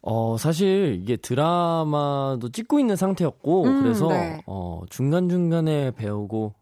[0.02, 4.40] 어, 사실 이게 드라마도 찍고 있는 상태였고, 음, 그래서, 네.
[4.46, 6.54] 어, 중간중간에 배우고,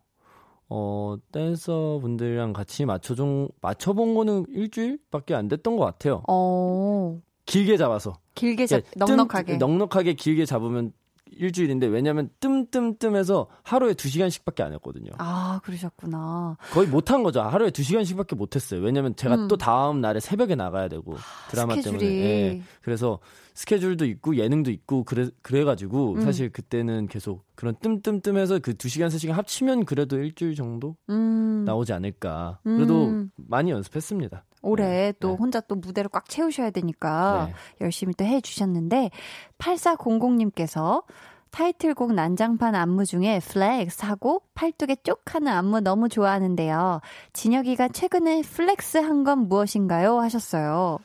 [0.70, 6.22] 어, 댄서 분들이랑 같이 맞춰준, 맞춰본 거는 일주일밖에 안 됐던 것 같아요.
[6.28, 8.18] 어 길게 잡아서.
[8.34, 10.93] 길게 잡, 예, 뜸- 넉넉하게 넉넉하게 길게 잡으면
[11.39, 15.11] 일주일인데, 왜냐면 뜸뜸뜸해서 하루에 두 시간씩밖에 안 했거든요.
[15.18, 16.57] 아 그러셨구나.
[16.72, 17.41] 거의 못한 거죠.
[17.43, 18.80] 하루에 두 시간씩밖에 못 했어요.
[18.80, 19.49] 왜냐면 제가 음.
[19.49, 21.16] 또 다음 날에 새벽에 나가야 되고
[21.51, 21.99] 드라마 스케줄이.
[21.99, 22.20] 때문에.
[22.20, 22.62] 예.
[22.82, 23.18] 그래서
[23.59, 26.20] 스케줄도 있고 예능도 있고 그래 그래가지고 음.
[26.20, 31.64] 사실 그때는 계속 그런 뜸뜸뜸해서 그 두 시간 세 시간 합치면 그래도 일주일 정도 음
[31.66, 32.61] 나오지 않을까.
[32.62, 33.32] 그래도 음.
[33.34, 34.44] 많이 연습했습니다.
[34.62, 35.12] 올해 네.
[35.18, 35.34] 또 네.
[35.34, 37.54] 혼자 또 무대를 꽉 채우셔야 되니까 네.
[37.80, 39.11] 열심히 또 해주셨는데
[39.59, 41.02] 8400님께서
[41.50, 47.00] 타이틀곡 난장판 안무 중에 flex 하고 팔뚝에 쪽 하는 안무 너무 좋아하는데요.
[47.32, 50.20] 진혁이가 최근에 flex 한 건 무엇인가요?
[50.20, 50.98] 하셨어요.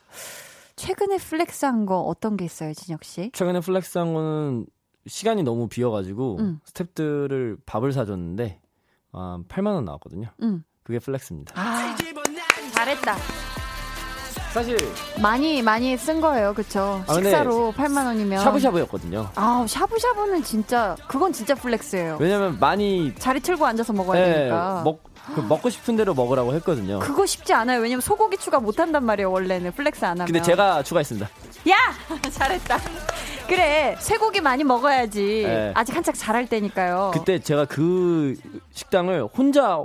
[0.76, 3.30] 최근에 flex 한 거 어떤 게 있어요, 진혁 씨?
[3.32, 4.66] 최근에 flex한 거는
[5.06, 6.60] 시간이 너무 비어가지고 음.
[6.66, 8.60] 스탭들을 밥을 사줬는데
[9.12, 10.28] 아, 8만 원 나왔거든요.
[10.42, 10.64] 응.
[10.82, 11.54] 그게 flex입니다.
[11.56, 11.94] 아,
[12.74, 13.16] 잘했다.
[14.52, 14.76] 사실
[15.20, 17.02] 많이 많이 쓴 거예요, 그쵸?
[17.08, 18.40] 아, 식사로 8만 원이면.
[18.42, 19.28] 샤브샤브였거든요.
[19.34, 22.18] 아, 샤브샤브는 진짜 그건 진짜 flex예요.
[22.20, 24.82] 왜냐면 많이 자리 틀고 앉아서 먹어야 예, 되니까.
[24.84, 25.10] 먹, 그
[25.48, 26.98] 먹고 싶은 대로 먹으라고 했거든요.
[26.98, 27.80] 그거 쉽지 않아요.
[27.80, 29.72] 왜냐면 소고기 추가 못 한단 말이에요, 원래는.
[29.72, 30.26] flex 안 하면.
[30.26, 31.28] 근데 제가 추가했습니다.
[31.70, 31.76] 야!
[32.30, 32.78] 잘했다.
[33.48, 35.42] 그래, 쇠고기 많이 먹어야지.
[35.46, 35.72] 네.
[35.74, 37.10] 아직 한창 자랄 때니까요.
[37.14, 38.36] 그때 제가 그
[38.72, 39.84] 식당을 혼자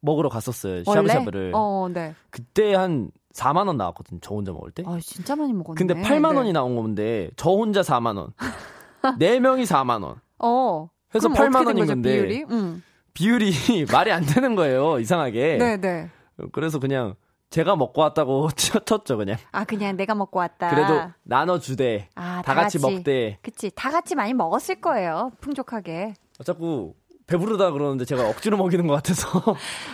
[0.00, 0.84] 먹으러 갔었어요.
[0.84, 1.52] 샤브샤브를.
[1.54, 2.14] 어, 네.
[2.30, 4.20] 그때 한 4만 원 나왔거든요.
[4.22, 4.82] 저 혼자 먹을 때.
[4.86, 5.76] 아, 진짜 많이 먹었네.
[5.78, 6.36] 근데 8만 네.
[6.38, 8.32] 원이 나온 건데 저 혼자 4만 원.
[9.18, 10.16] 네 명이 4만 원.
[10.38, 10.88] 어.
[11.14, 12.12] 해서 그럼 8만 어떻게 된 원인 건데.
[12.12, 12.44] 비율이?
[12.50, 12.82] 응.
[13.14, 13.52] 비율이
[13.92, 14.98] 말이 안 되는 거예요.
[14.98, 15.58] 이상하게.
[15.58, 16.10] 네, 네.
[16.52, 17.14] 그래서 그냥
[17.50, 19.36] 제가 먹고 왔다고 쳤죠, 그냥.
[19.52, 20.70] 아, 그냥 내가 먹고 왔다.
[20.70, 22.08] 그래도 나눠 주되.
[22.14, 23.38] 아, 다 같이 먹되.
[23.42, 23.70] 그치.
[23.74, 25.30] 다 같이 많이 먹었을 거예요.
[25.40, 26.14] 풍족하게.
[26.44, 26.94] 자꾸
[27.26, 29.28] 배부르다 그러는데 제가 억지로 먹이는 것 같아서.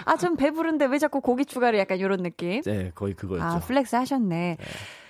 [0.04, 2.62] 아, 좀 배부른데 왜 자꾸 고기 추가를 약간 이런 느낌?
[2.62, 3.44] 네, 거의 그거였죠.
[3.44, 4.56] 아, flex 하셨네.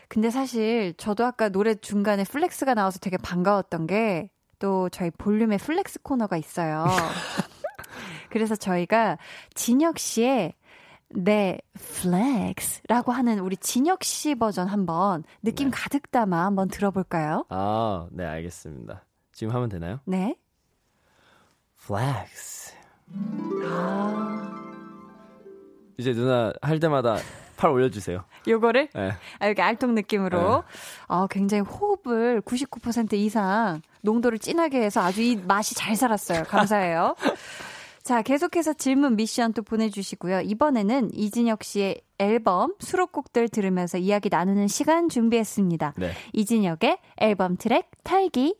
[0.08, 6.00] 근데 사실 저도 아까 노래 중간에 flex가 나와서 되게 반가웠던 게 또 저희 볼륨에 flex
[6.02, 6.86] 코너가 있어요.
[8.30, 9.18] 그래서 저희가
[9.54, 10.54] 진혁 씨의
[11.10, 17.44] 네, flex라고 하는 우리 진혁 씨 버전 한번 느낌 가득 담아 한번 들어볼까요?
[17.48, 19.04] 아, 네, 알겠습니다.
[19.32, 20.00] 지금 하면 되나요?
[20.04, 20.36] 네.
[21.78, 22.74] flex.
[23.64, 24.54] 아,
[25.96, 27.16] 이제 누나 할 때마다
[27.56, 28.24] 팔 올려주세요.
[28.46, 29.12] 요거를 네.
[29.38, 30.62] 아, 이렇게 알통 느낌으로
[31.08, 36.44] 아, 굉장히 호흡을 99% 이상 농도를 진하게 해서 아주 이 맛이 잘 살았어요.
[36.44, 37.14] 감사해요.
[38.08, 40.40] 자, 계속해서 질문 미션 또 보내주시고요.
[40.40, 45.92] 이번에는 이진혁 씨의 앨범 수록곡들 들으면서 이야기 나누는 시간 준비했습니다.
[45.98, 46.12] 네.
[46.32, 48.56] 이진혁의 앨범 트랙 탈기.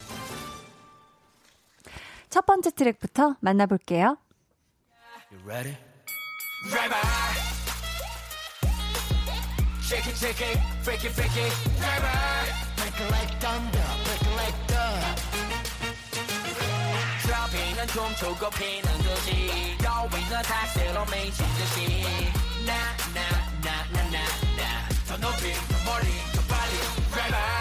[2.29, 4.19] 첫 번째 트랙부터 만나볼게요.
[5.33, 5.75] You ready?
[6.69, 7.01] Driver.
[9.81, 11.55] Shake it, shake it, freak it, freak it.
[11.81, 12.19] Driver.
[12.77, 13.88] Break it like thunder,
[17.89, 22.05] 트로피는 춤추고 피는 듯이 여위는 다스로 미친 듯이
[22.67, 24.19] 나나나나나나
[25.09, 26.73] 더 높이 더 멀리 더 빨리
[27.13, 27.59] Driver.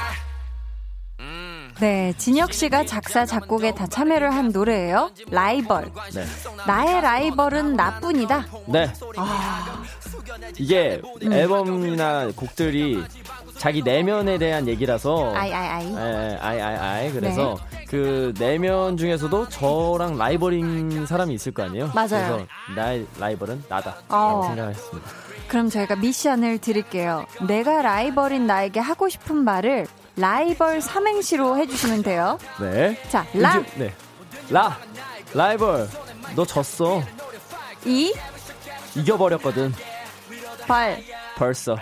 [1.80, 5.12] 네, 진혁 씨가 작사, 작곡에 다 참여를 한 노래예요.
[5.30, 5.92] 라이벌.
[6.14, 6.26] 네.
[6.66, 8.48] 나의 라이벌은 나뿐이다.
[8.68, 8.92] 네.
[9.16, 9.84] 아,
[10.58, 11.32] 이게 음.
[11.32, 13.04] 앨범이나 곡들이
[13.58, 15.96] 자기 내면에 대한 얘기라서 I, I, I.
[15.96, 17.58] 예, I I I 그래서
[17.90, 21.92] 그 내면 중에서도 저랑 라이벌인 사람이 있을 거 아니에요.
[21.96, 22.08] 맞아요.
[22.10, 22.46] 그래서
[22.76, 23.98] 나의 라이벌은 나다.
[24.10, 24.44] 어.
[24.48, 25.10] 생각했습니다.
[25.48, 27.26] 그럼 저희가 미션을 드릴게요.
[27.48, 29.88] 내가 라이벌인 나에게 하고 싶은 말을
[30.18, 32.38] 라이벌 삼행시로 해주시면 돼요.
[32.60, 33.00] 네.
[33.10, 33.94] 자, 라, 이제- 네.
[34.50, 34.78] 라
[35.34, 35.88] 라이벌
[36.36, 37.02] 너 졌어.
[37.86, 38.14] 이,
[38.96, 39.74] 이겨버렸거든.
[40.68, 40.98] 벌.
[41.38, 41.78] 벌써.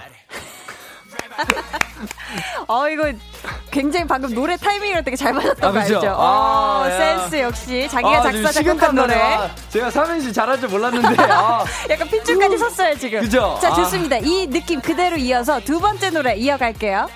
[2.67, 3.11] 어, 이거
[3.71, 5.79] 굉장히 방금 노래 타이밍이랑 되게 잘 맞았던 아, 거?
[5.79, 6.09] 알죠?
[6.09, 6.97] 아, 어, 야.
[6.97, 7.88] 센스 역시.
[7.89, 8.95] 자기가 아, 작사, 작곡한.
[8.95, 9.15] 노래.
[9.15, 11.23] 아, 제가 삼행시 잘할 줄 몰랐는데.
[11.23, 11.63] 아.
[11.89, 13.21] 약간 핏줄까지 섰어요, 지금.
[13.21, 13.57] 그죠?
[13.61, 13.73] 자, 아.
[13.75, 14.17] 좋습니다.
[14.17, 17.07] 이 느낌 그대로 이어서 두 번째 노래 이어갈게요.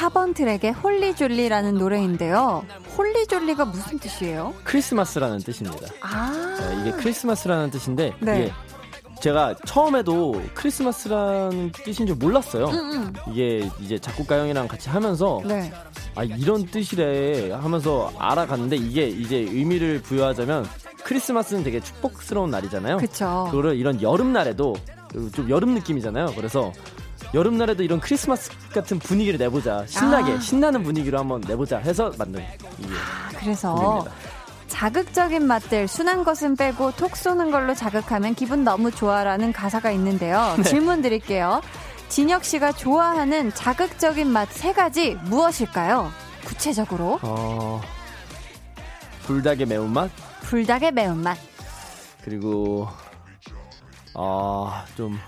[0.00, 2.64] 4번 트랙의 Holly Jolly라는 노래인데요.
[2.96, 4.54] Holly Jolly가 무슨 뜻이에요?
[4.64, 5.86] 크리스마스라는 뜻입니다.
[6.00, 6.56] 아.
[6.58, 8.40] 네, 이게 크리스마스라는 뜻인데 네.
[8.44, 8.52] 이게
[9.20, 12.66] 제가 처음에도 크리스마스라는 뜻인 줄 몰랐어요.
[12.68, 15.70] 음, 이게 이제 작곡가 형이랑 같이 하면서 네.
[16.14, 20.66] 아 이런 뜻이래 하면서 알아갔는데 이게 이제 의미를 부여하자면
[21.04, 22.96] 크리스마스는 되게 축복스러운 날이잖아요.
[22.96, 23.48] 그쵸.
[23.50, 24.74] 그거를 이런 여름날에도
[25.34, 26.32] 좀 여름 느낌이잖아요.
[26.36, 26.72] 그래서
[27.32, 29.84] 여름날에도 이런 크리스마스 같은 분위기를 내보자.
[29.86, 30.40] 신나게 아.
[30.40, 32.44] 신나는 분위기로 한번 내보자 해서 만든
[32.78, 32.92] 이게
[33.38, 34.12] 그래서 곡입니다.
[34.68, 40.54] 자극적인 맛들 순한 것은 빼고 톡 쏘는 걸로 자극하면 기분 너무 좋아라는 가사가 있는데요.
[40.56, 40.62] 네.
[40.64, 41.60] 질문 드릴게요.
[42.08, 46.10] 진혁 씨가 좋아하는 자극적인 맛 세 가지 무엇일까요?
[46.44, 47.80] 구체적으로 어
[49.24, 50.10] 불닭의 매운맛
[50.42, 51.36] 불닭의 매운맛,
[52.24, 52.88] 그리고
[54.14, 55.18] 어좀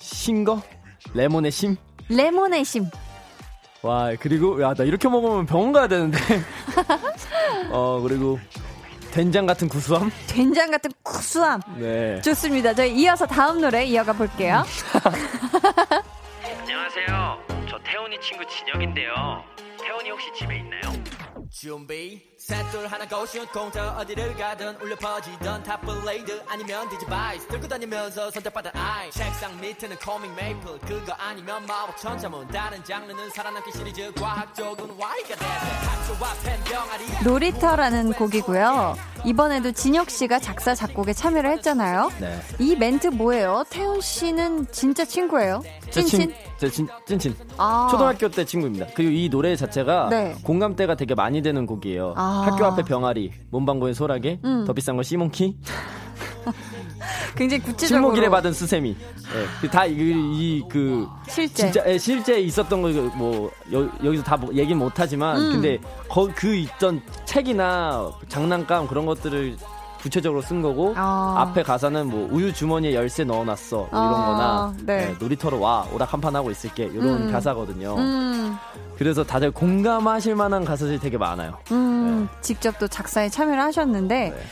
[0.00, 0.60] 신거
[1.14, 1.76] 레몬의 심.
[2.08, 2.90] 레몬의 심,
[3.82, 6.18] 와 그리고 야 나 이렇게 먹으면 병원 가야 되는데.
[7.70, 8.38] 어 그리고
[9.10, 10.10] 된장 같은 구수함.
[10.26, 11.60] 된장 같은 구수함.
[11.78, 12.20] 네.
[12.20, 12.74] 좋습니다.
[12.74, 14.64] 저희 이어서 다음 노래 이어가 볼게요.
[16.60, 17.38] 안녕하세요.
[17.70, 19.12] 저 태훈이 친구 진혁인데요.
[19.82, 20.82] 태훈이 혹시 집에 있나요?
[21.50, 28.30] 준비 셋둘 하나 go shoot 공터 어디를 가든 울려 퍼지던 탑블레이드 아니면 디지바이스 들고 다니면서
[28.32, 34.54] 선택받은 아이 책상 밑에는 코믹 메이플 그거 아니면 마법 천자문 다른 장르는 살아남기 시리즈 과학
[34.54, 38.94] 쪽은 Why가 돼 학교 앞엔 병아리 놀이터라는 곡이고요.
[39.24, 42.10] 이번에도 진혁 씨가 작사 작곡에 참여를 했잖아요.
[42.20, 42.38] 네.
[42.58, 43.64] 이 멘트 뭐예요?
[43.70, 45.62] 태훈 씨는 진짜 친구예요?
[45.90, 46.20] 제 찐친?
[46.20, 47.36] 친, 제 친, 찐친.
[47.56, 47.88] 아.
[47.90, 48.86] 초등학교 때 친구입니다.
[48.94, 50.34] 그리고 이 노래 자체가 네.
[50.42, 52.12] 공감대가 되게 많이 되는 곡이에요.
[52.18, 52.33] 아.
[52.42, 54.64] 학교 앞에 병아리, 문방구에 소라게, 음.
[54.66, 55.56] 더 비싼 건 시몬키,
[57.36, 58.96] 굉장히 구체적으로 식목일에 받은 스세미.
[59.62, 59.68] 네.
[59.68, 61.54] 다이그 실제.
[61.54, 65.52] 진짜 예, 실제 있었던 거뭐 여기서 다 뭐- 얘기는 못하지만 음.
[65.52, 65.78] 근데
[66.08, 69.56] 거, 그 있던 책이나 장난감 그런 것들을
[70.04, 71.34] 구체적으로 쓴 거고 아.
[71.38, 75.08] 앞에 가사는 뭐 우유 주머니에 열쇠 넣어놨어 뭐 이런 아, 거나 네.
[75.08, 77.32] 예, 놀이터로 와 오락 한판 하고 있을게 이런 음.
[77.32, 77.96] 가사거든요.
[77.96, 78.54] 음,
[78.98, 81.56] 그래서 다들 공감하실 만한 가사들이 되게 많아요.
[81.72, 84.42] 음, 직접 또 작사에 참여를 하셨는데 네.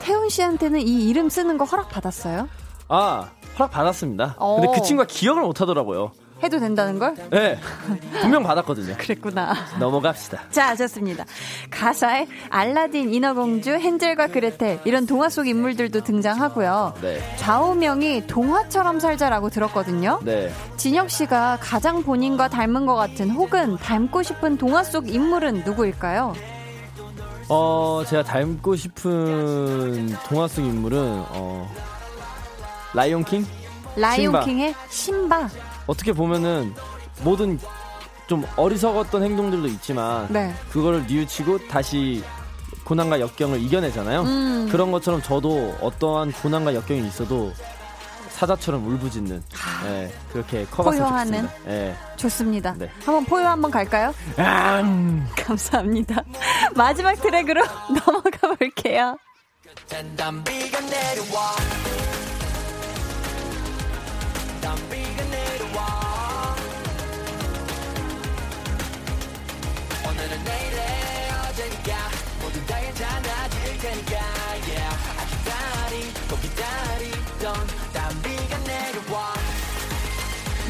[0.00, 2.48] 태훈 씨한테는 이 이름 쓰는 거 허락 받았어요?
[2.88, 4.36] 아 허락 받았습니다.
[4.38, 4.58] 어.
[4.58, 6.12] 근데 그 친구가 기억을 못 하더라고요.
[6.42, 7.14] 해도 된다는 걸?
[7.30, 7.58] 네,
[8.20, 8.96] 분명 받았거든요.
[8.98, 9.54] 그랬구나.
[9.78, 10.42] 넘어갑시다.
[10.50, 11.24] 자, 좋습니다.
[11.70, 16.94] 가사에 알라딘, 인어공주, 헨젤과 그레텔 이런 동화 속 인물들도 등장하고요.
[17.00, 20.20] 네, 좌우명이 동화처럼 살자라고 들었거든요.
[20.24, 20.52] 네.
[20.76, 26.34] 진혁 씨가 가장 본인과 닮은 것 같은 혹은 닮고 싶은 동화 속 인물은 누구일까요?
[27.48, 30.98] 어, 제가 닮고 싶은 동화 속 인물은,
[31.30, 31.70] 어,
[32.94, 33.46] 라이온 킹?
[33.96, 35.48] 라이온킹의 신바.
[35.86, 36.74] 어떻게 보면은,
[37.22, 37.58] 모든
[38.26, 40.54] 좀 어리석었던 행동들도 있지만, 네.
[40.70, 42.22] 그거를 뉘우치고 다시
[42.84, 44.22] 고난과 역경을 이겨내잖아요.
[44.22, 44.68] 음.
[44.70, 47.52] 그런 것처럼 저도 어떠한 고난과 역경이 있어도
[48.30, 49.42] 사자처럼 울부짖는,
[49.86, 51.42] 예, 그렇게 커갔으면 포효하는?
[51.42, 51.70] 좋겠습니다.
[51.72, 51.96] 예.
[52.16, 52.74] 좋습니다.
[52.76, 52.90] 네.
[53.04, 54.12] 한번 포효 한번 갈까요?
[54.38, 55.28] 음.
[55.36, 56.24] 감사합니다.
[56.74, 57.62] 마지막 트랙으로
[58.04, 59.16] 넘어가 볼게요.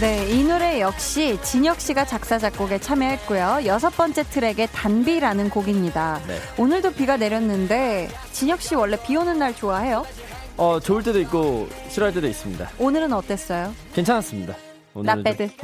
[0.03, 3.61] 네, 이 노래 역시 진혁 씨가 작사 작곡에 참여했고요.
[3.67, 6.21] 여섯 번째 트랙의 단비라는 곡입니다.
[6.27, 6.39] 네.
[6.59, 10.05] 오늘도 비가 내렸는데 진혁 씨 원래 비 오는 날 좋아해요?
[10.57, 12.69] 어, 좋을 때도 있고, 싫어할 때도 있습니다.
[12.81, 13.73] 오늘은 어땠어요?
[13.95, 14.57] 괜찮았습니다.
[14.97, 15.55] Not bad.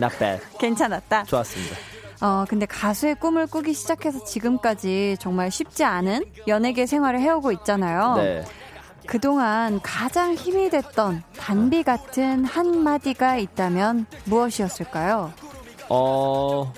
[0.61, 1.25] 괜찮았다.
[1.25, 1.77] 좋았습니다.
[2.21, 8.15] 어, 근데 가수의 꿈을 꾸기 시작해서 지금까지 정말 쉽지 않은 연예계 생활을 해오고 있잖아요.
[8.19, 8.45] 네.
[9.09, 15.33] 그동안 가장 힘이 됐던 단비 같은 한마디가 있다면 무엇이었을까요?
[15.89, 16.71] 어,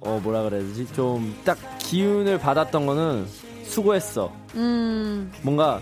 [0.00, 0.86] 어, 뭐라 그래야 되지?
[0.94, 3.26] 좀 딱 기운을 받았던 거는
[3.64, 4.32] 수고했어.
[4.54, 5.78] 음, 뭔가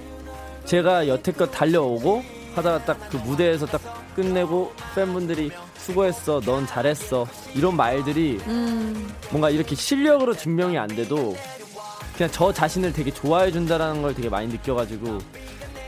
[0.65, 2.23] 제가 여태껏 달려오고
[2.57, 3.81] 하다가 딱 그 무대에서 딱
[4.17, 7.27] 끝내고 팬분들이 수고했어, 넌 잘했어.
[7.55, 11.37] 이런 말들이 음, 뭔가 이렇게 실력으로 증명이 안 돼도
[12.17, 15.19] 그냥 저 자신을 되게 좋아해 준다라는 걸 되게 많이 느껴가지고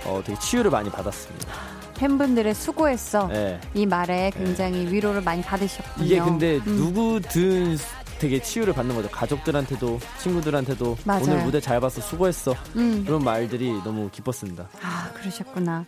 [0.05, 1.53] 어, 되게 치유를 많이 받았습니다.
[1.97, 3.29] 팬분들의 수고했어.
[3.29, 3.61] 네.
[3.74, 6.05] 이 말에 굉장히 위로를 많이 받으셨군요.
[6.07, 6.77] 이게 근데 음.
[6.77, 7.79] 누구든
[8.18, 9.09] 되게 치유를 받는 거죠.
[9.11, 11.22] 가족들한테도 친구들한테도 맞아요.
[11.24, 13.05] 오늘 무대 잘 봤어 수고했어 음.
[13.07, 14.68] 그런 말들이 너무 기뻤습니다.
[14.83, 15.85] 아, 그러셨구나.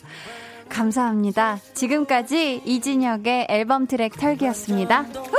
[0.69, 1.59] 감사합니다.
[1.75, 5.03] 지금까지 이진혁의 앨범 트랙 털기였습니다.
[5.03, 5.39] 후!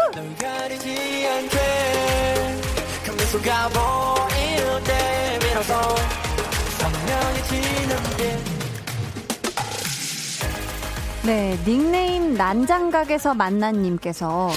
[5.59, 5.73] 비로소
[6.79, 8.23] 선명해지는 빛
[11.25, 14.51] 네, 닉네임 난장각에서 만난님께서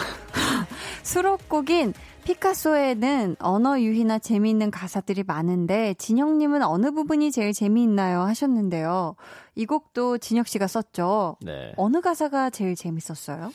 [1.03, 9.17] 수록곡인 피카소에는 언어 유희나 재미있는 가사들이 많은데 진영님은 어느 부분이 제일 재미있나요 하셨는데요.
[9.57, 11.37] 이 곡도 진혁 씨가 썼죠.
[11.41, 11.73] 네.
[11.77, 13.51] 어느 가사가 제일 재밌었어요?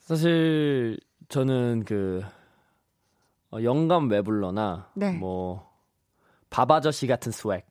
[0.00, 0.98] 사실
[1.28, 2.22] 저는 그
[3.52, 5.12] 어, 영감 왜 불러나 네.
[5.12, 5.69] 뭐
[6.50, 7.62] 밥 아저씨 같은 swag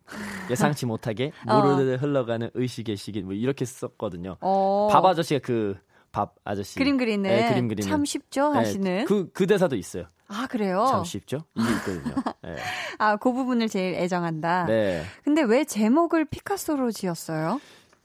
[0.49, 1.61] 예상치 못하게 어.
[1.61, 4.37] 모르르 흘러가는 의식의 시기 뭐 이렇게 썼거든요.
[4.41, 5.77] 어, 밥 아저씨가 그
[6.11, 9.05] 밥 아저씨 그림 그리는 네, 그림 그리는 참 쉽죠 네, 하시는.
[9.05, 10.05] 그, 그 대사도 있어요.
[10.27, 10.85] 아 그래요?
[10.89, 11.39] 참 쉽죠?
[11.55, 12.15] 이게 있거든요.
[12.43, 12.55] 네.
[12.99, 14.65] 아, 그 부분을 제일 애정한다.
[14.65, 15.03] 네.
[15.23, 17.59] 근데 왜 제목을 피카소로 지었어요?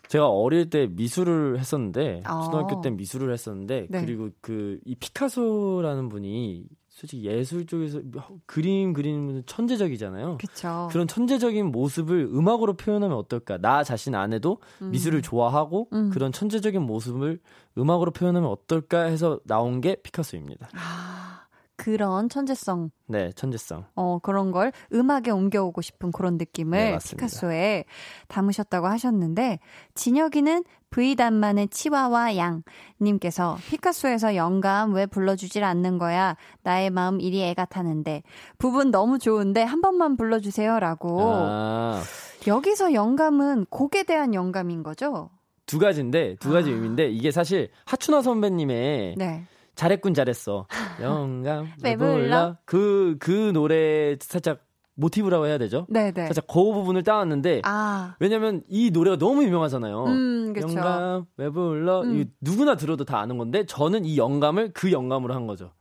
[0.08, 2.42] 제가 어릴 때 미술을 했었는데 아.
[2.44, 4.00] 초등학교 때 미술을 했었는데 네.
[4.00, 6.64] 그리고 그 이 피카소라는 분이
[6.94, 8.00] 솔직히 예술 쪽에서
[8.46, 10.38] 그림 그리는 분은 천재적이잖아요.
[10.38, 10.88] 그쵸.
[10.92, 13.58] 그런 천재적인 모습을 음악으로 표현하면 어떨까?
[13.58, 16.10] 나 자신 안에도 미술을 좋아하고 음.
[16.10, 17.40] 그런 천재적인 모습을
[17.76, 20.68] 음악으로 표현하면 어떨까 해서 나온 게 피카소입니다.
[20.74, 21.43] 아,
[21.76, 23.84] 그런 천재성, 네, 천재성.
[23.94, 26.98] 어, 그런 걸 음악에 옮겨오고 싶은 그런 느낌을 네.
[26.98, 27.84] 피카소에
[28.28, 29.58] 담으셨다고 하셨는데,
[29.94, 32.62] 진혁이는 V단만의 치와와 양
[33.00, 36.36] 님께서 피카소에서 영감 왜 불러주질 않는 거야?
[36.62, 38.22] 나의 마음 이리 애가 타는데.
[38.58, 40.78] 부분 너무 좋은데 한 번만 불러주세요.
[40.78, 41.20] 라고.
[41.20, 42.00] 아,
[42.46, 45.30] 여기서 영감은 곡에 대한 영감인 거죠?
[45.66, 49.44] 두 가지인데 두 가지 의미인데 이게 사실 하춘아 선배님의 네.
[49.74, 50.66] 잘했군 잘했어.
[51.00, 52.14] 영감 왜왜 불러?
[52.14, 52.56] 불러?
[52.64, 54.60] 그그 그 노래 살짝
[54.96, 55.86] 모티브라고 해야 되죠?
[55.90, 56.26] 네네.
[56.26, 60.04] 살짝 그 부분을 따왔는데 아, 왜냐면 이 노래가 너무 유명하잖아요.
[60.04, 60.54] 음.
[60.60, 62.02] 영감 왜 불러?
[62.02, 62.26] 음.
[62.40, 65.72] 누구나 들어도 다 아는 건데 저는 이 영감을 그 영감으로 한 거죠.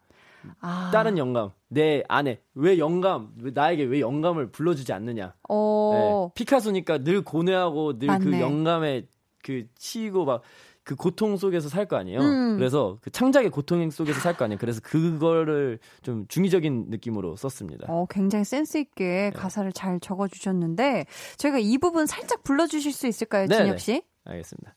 [0.60, 0.90] 아.
[0.92, 5.34] 다른 영감 내 안에 왜 영감 왜 나에게 왜 영감을 불러주지 않느냐?
[5.48, 5.94] 오.
[5.94, 6.34] 네.
[6.36, 8.40] 피카소니까 늘 고뇌하고 늘 그.
[8.40, 9.06] 영감에
[9.44, 10.42] 그 치이고 막
[10.84, 12.20] 그 고통 속에서 살 거 아니에요.
[12.20, 12.58] 음.
[12.58, 14.58] 그래서 그 창작의 고통 속에서 살 거 아니에요.
[14.60, 17.86] 그래서 그거를 좀 중의적인 느낌으로 썼습니다.
[17.90, 19.40] 어, 굉장히 센스 있게 네.
[19.40, 21.06] 가사를 잘 적어 주셨는데
[21.38, 23.64] 저희가 이 부분 살짝 불러 주실 수 있을까요, 네네.
[23.64, 24.02] 진혁 씨?
[24.26, 24.76] 알겠습니다.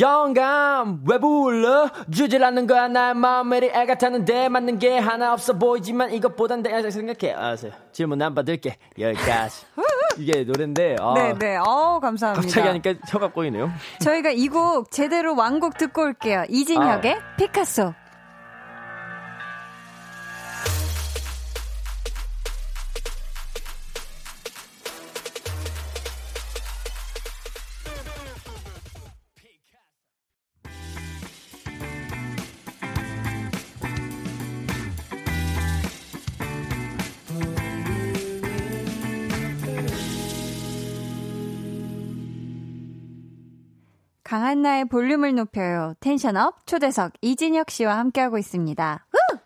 [0.00, 6.12] 영감 왜 불러 주질 않는 거야 나의 마음에 애가 타는데 맞는 게 하나 없어 보이지만
[6.12, 9.66] 이것보단 내가 생각해 알았어요 질문 안 받을게 여기까지
[10.18, 11.56] 이게 노래인데 아, 네, 네.
[11.56, 12.40] 어, 감사합니다.
[12.42, 13.70] 갑자기 하니까 혀가 꼬이네요
[14.00, 16.44] 저희가 이 곡 제대로 완곡 듣고 올게요.
[16.48, 17.36] 이진혁의 아.
[17.36, 17.92] 피카소.
[44.34, 45.94] 강한나의 볼륨을 높여요.
[46.00, 49.06] 텐션업 초대석 이진혁 씨와 함께하고 있습니다.
[49.08, 49.38] 후!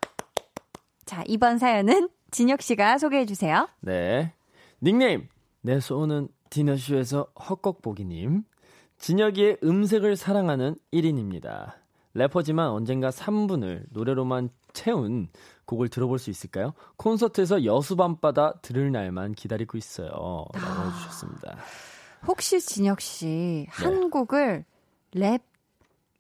[1.05, 3.69] 자, 이번 사연은 진혁 씨가 소개해 주세요.
[3.81, 4.33] 네
[4.83, 5.29] 닉네임
[5.61, 8.45] 내 소원은 디너쇼에서 헛곡보기님
[8.97, 11.75] 진혁이의 음색을 사랑하는 1인입니다
[12.15, 15.29] 래퍼지만 언젠가 3분을 노래로만 채운
[15.67, 16.73] 곡을 들어볼 수 있을까요?
[16.97, 20.09] 콘서트에서 여수 밤바다 들을 날만 기다리고 있어요
[20.55, 21.59] 라고 해주셨습니다
[22.27, 24.65] 혹시 진혁 씨한 곡을
[25.13, 25.43] 랩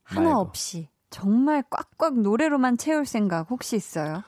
[0.03, 0.26] 하나 네.
[0.26, 0.41] 말고.
[0.41, 4.22] 없이 정말 꽉꽉 노래로만 채울 생각 혹시 있어요?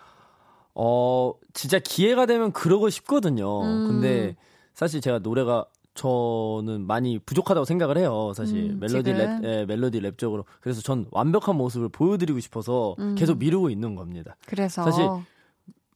[0.74, 3.62] 어, 진짜 기회가 되면 그러고 싶거든요.
[3.62, 3.88] 음.
[3.88, 4.36] 근데
[4.74, 8.32] 사실 제가 노래가 저는 많이 부족하다고 생각을 해요.
[8.34, 9.18] 사실 음, 멜로디 지금.
[9.18, 10.44] 랩, 예, 멜로디 랩적으로.
[10.60, 13.14] 그래서 전 완벽한 모습을 보여드리고 싶어서 음.
[13.16, 14.36] 계속 미루고 있는 겁니다.
[14.46, 15.06] 그래서 사실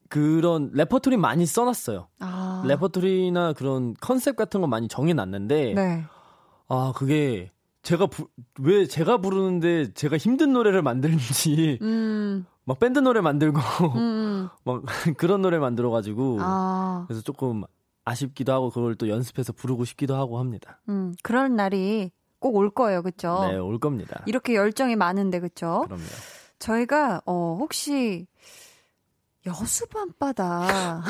[0.09, 2.09] 그런 레퍼토리 많이 써놨어요.
[2.19, 6.05] 아, 레퍼토리나 그런 컨셉 같은 거 많이 정해놨는데 네.
[6.69, 7.51] 아 그게
[7.85, 8.27] 제가 부,
[8.61, 13.61] 왜 제가 부르는데 제가 힘든 노래를 만드는지 음, 막 밴드 노래 만들고
[13.97, 14.83] 음, 막
[15.17, 17.63] 그런 노래 만들어 가지고 아, 그래서 조금
[18.05, 20.81] 아쉽기도 하고 그걸 또 연습해서 부르고 싶기도 하고 합니다.
[20.89, 23.47] 음, 그런 날이 꼭 올 거예요, 그쵸?
[23.51, 24.23] 네, 올 겁니다.
[24.27, 25.85] 이렇게 열정이 많은데, 그쵸?
[25.87, 26.03] 그럼요.
[26.59, 28.27] 저희가, 어, 혹시,
[29.47, 31.03] 여수 밤바다.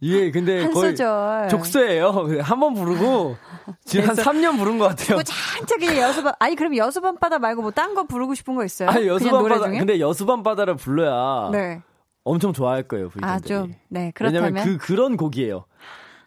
[0.00, 1.48] 이게 근데 한 거의 소절.
[1.48, 2.10] 족쇄예요.
[2.42, 3.36] 한 번 부르고
[3.84, 5.22] 지금 한 3년 부른 것 같아요.
[5.22, 8.88] 잔뜩이 여수밤, 아니, 그럼 여수밤바다 말고 뭐 딴 거 부르고 싶은 거 있어요?
[8.88, 9.78] 아니 그냥 여수밤 노래 바다 중에?
[9.78, 11.80] 근데 여수밤 바다를 불러야 네.
[12.24, 13.08] 엄청 좋아할 거예요.
[13.08, 13.30] 부인들이.
[13.30, 14.54] 아, 좀, 네, 그렇다면.
[14.54, 15.64] 왜냐면 그 그런 곡이에요.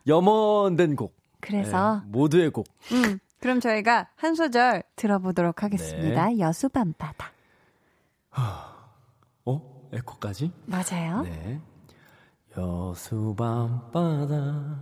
[0.07, 1.13] 염원된 곡.
[1.41, 2.65] 그래서, 네, 모두의 곡.
[2.93, 6.27] 음, 그럼 저희가 한 소절 들어보도록 하겠습니다.
[6.27, 6.39] 네.
[6.39, 7.31] 여수밤바다.
[9.45, 9.61] 어?
[9.93, 10.51] 에코까지?
[10.65, 11.21] 맞아요.
[11.23, 11.59] 네.
[12.57, 14.81] 여수 밤바다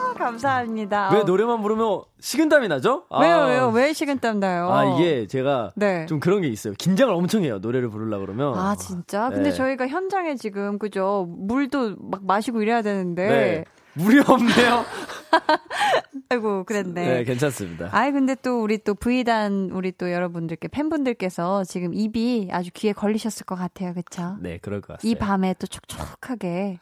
[0.13, 1.11] 감사합니다.
[1.13, 3.03] 왜 노래만 부르면 식은땀이 나죠?
[3.09, 3.69] 아, 왜요, 왜요?
[3.69, 4.69] 왜 식은땀 나요?
[4.71, 6.05] 아 이게 제가 네.
[6.05, 6.73] 좀 그런 게 있어요.
[6.77, 7.59] 긴장을 엄청 해요.
[7.59, 8.57] 노래를 부르려 그러면.
[8.57, 9.29] 아, 진짜?
[9.29, 9.51] 근데 네.
[9.51, 11.25] 저희가 현장에 지금, 그죠?
[11.29, 13.27] 물도 막 마시고 이래야 되는데.
[13.27, 13.65] 네.
[13.93, 14.85] 물이 없네요.
[16.29, 17.05] 아이고, 그랬네.
[17.05, 17.89] 네, 괜찮습니다.
[17.91, 23.45] 아이, 근데 또 우리 또 V단, 우리 또 여러분들께, 팬분들께서 지금 입이 아주 귀에 걸리셨을
[23.45, 23.93] 것 같아요.
[23.93, 24.37] 그쵸?
[24.39, 25.11] 네, 그럴 것 같아요.
[25.11, 26.79] 이 밤에 또 촉촉하게,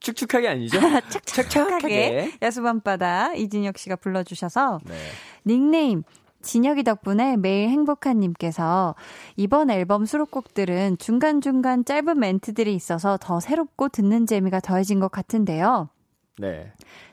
[0.00, 0.78] 축축하게 아니죠?
[1.26, 4.94] 촉촉하게, 야수밤바다 이진혁 씨가 불러주셔서, 네.
[5.46, 6.02] 닉네임,
[6.42, 8.94] 진혁이 덕분에 매일 행복한 님께서
[9.36, 15.90] 이번 앨범 수록곡들은 중간중간 짧은 멘트들이 있어서 더 새롭고 듣는 재미가 더해진 것 같은데요.
[16.38, 16.72] 네.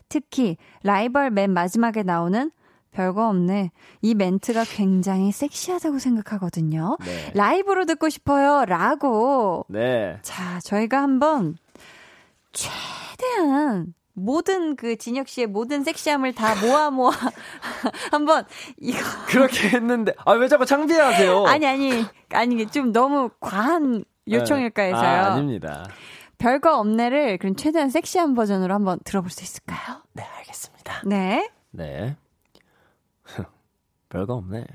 [0.10, 2.52] 특히 라이벌 맨 마지막에 나오는
[2.92, 3.72] 별거 없네.
[4.02, 6.98] 이 멘트가 굉장히 섹시하다고 생각하거든요.
[7.06, 7.32] 네.
[7.36, 8.66] 라이브로 듣고 싶어요.
[8.66, 9.66] 라고.
[9.68, 10.18] 네.
[10.24, 11.58] 자, 저희가 한번
[12.58, 17.12] 최대한 모든 그 진혁 씨의 모든 섹시함을 다 모아 모아
[18.12, 18.46] 한번
[18.80, 21.46] 이거 그렇게 했는데 아 왜 자꾸 창피해하세요?
[21.48, 24.88] 아니 아니 아니 좀 너무 과한 요청일까 네.
[24.90, 25.08] 해서요.
[25.08, 25.88] 아, 아닙니다.
[26.40, 30.02] 별거 없네를 그럼 최대한 섹시한 버전으로 한번 들어볼 수 있을까요?
[30.14, 31.02] 네, 알겠습니다.
[31.06, 31.50] 네.
[31.72, 32.16] 네.
[34.10, 34.66] 별거 없네.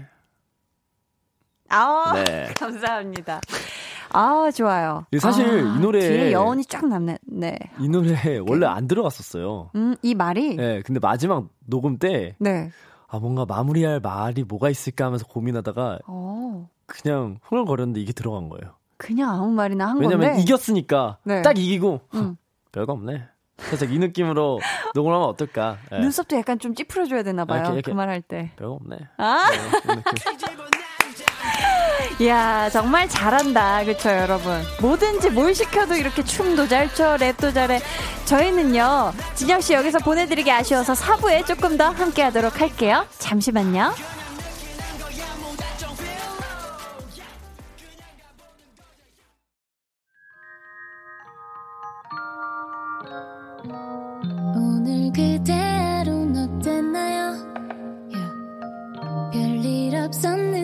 [1.68, 2.52] 아, 네.
[2.56, 3.40] 감사합니다.
[4.12, 5.06] 아, 좋아요.
[5.20, 7.18] 사실 아, 이 노래- 뒤에 여운이 쫙 남네.
[7.26, 7.58] 네.
[7.78, 8.14] 이 노래
[8.48, 9.70] 원래 안 들어갔었어요.
[9.74, 12.70] 음, 이 말이 네, 근데 마지막 녹음 때 네.
[13.08, 16.68] 아, 뭔가 마무리할 말이 뭐가 있을까 하면서 고민하다가 어.
[16.86, 18.74] 그냥 흥얼거렸는데 이게 들어간 거예요.
[18.96, 20.42] 그냥 아무 말이나 한 왜냐면 건데.
[20.42, 21.42] 이겼으니까 네.
[21.42, 22.36] 딱 이기고 음.
[22.72, 23.24] 별거 없네.
[23.58, 24.60] 살짝 이 느낌으로
[24.94, 25.76] 녹음을 하면 어떨까?
[25.90, 26.00] 네.
[26.00, 27.60] 눈썹도 약간 좀 찌푸려줘야 되나 봐요.
[27.60, 27.90] 이렇게, 이렇게.
[27.92, 28.50] 그 말할 때.
[28.56, 28.96] 별거 없네.
[29.18, 30.02] 아, 네,
[32.26, 33.84] 야, 정말 잘한다.
[33.84, 34.62] 그쵸, 여러분.
[34.80, 37.80] 뭐든지 뭘 시켜도 이렇게 춤도 잘 춰, 랩도 잘해.
[38.26, 43.06] 저희는요, 진혁씨 여기서 보내드리기 아쉬워서 4부에 조금 더 함께 하도록 할게요.
[43.18, 43.92] 잠시만요.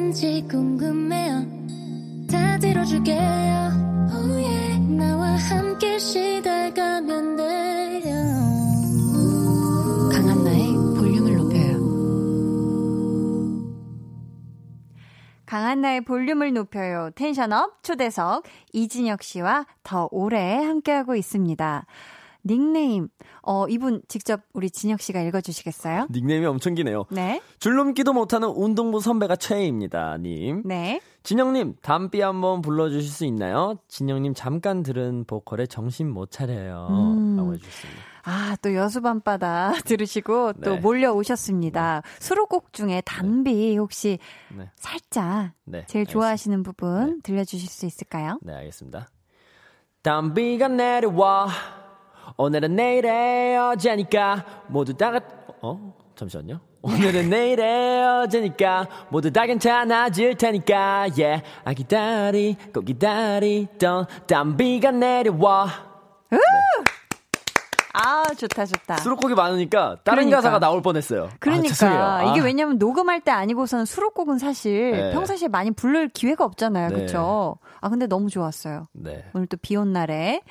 [0.09, 1.47] 없었는지 궁금해요.
[2.31, 3.19] 다 들어줄게요.
[4.11, 4.79] Oh yeah.
[4.97, 8.15] 나와 함께 시달가면 돼요.
[10.13, 11.79] 강한나의 볼륨을 높여요.
[15.47, 17.11] 강한나의 볼륨을 높여요.
[17.15, 21.87] 텐션업 초대석 이진혁 씨와 더 오래 함께하고 있습니다.
[22.45, 23.09] 닉네임,
[23.43, 26.07] 어, 이분 직접 우리 진혁 씨가 읽어주시겠어요?
[26.11, 27.05] 닉네임이 엄청 기네요.
[27.11, 27.41] 네.
[27.59, 30.17] 줄넘기도 못하는 운동부 선배가 최애입니다.
[30.19, 30.63] 님.
[30.65, 31.01] 네.
[31.25, 33.77] 진영님, 담비 한번 불러주실 수 있나요?
[33.89, 36.87] 진영님 잠깐 들은 보컬에 정신 못 차려요.
[36.91, 37.37] 음.
[37.37, 38.03] 라고 해주셨습니다.
[38.25, 40.81] 아, 또 여수밤바다 들으시고 또 네.
[40.81, 42.03] 몰려오셨습니다.
[42.21, 44.19] 수록곡 중에 담비 혹시
[44.57, 44.71] 네.
[44.77, 45.85] 살짝 네.
[45.87, 46.07] 제일.
[46.07, 48.39] 좋아하시는 부분 들려주실 수 있을까요?
[48.43, 49.09] 네, 알겠습니다.
[50.03, 51.49] 담비가 내려와.
[52.37, 55.25] 오늘은 내일의 어제니까 모두 다 같,
[55.63, 55.95] 어?
[56.17, 56.61] 잠시만요.
[56.83, 61.43] 오늘은 내일의 어제니까 모두 다 괜찮아질 테니까, yeah.
[61.65, 65.89] 아, 기다리, 꼭 기다리던 담비가 내려와.
[67.95, 68.99] 아, 좋다, 좋다.
[68.99, 70.37] 수록곡이 많으니까 다른 그러니까.
[70.37, 71.31] 가사가 나올 뻔했어요.
[71.41, 72.23] 그러니까 아.
[72.31, 72.45] 이게 아.
[72.45, 75.13] 왜냐면 녹음할 때 아니고서는 수록곡은 사실 네.
[75.13, 76.91] 평상시에 많이 부를 기회가 없잖아요.
[76.91, 76.95] 네.
[76.95, 77.57] 그렇죠?
[77.81, 78.87] 아 근데 너무 좋았어요.
[78.93, 79.25] 네.
[79.35, 80.43] 오늘 또 비 온 날에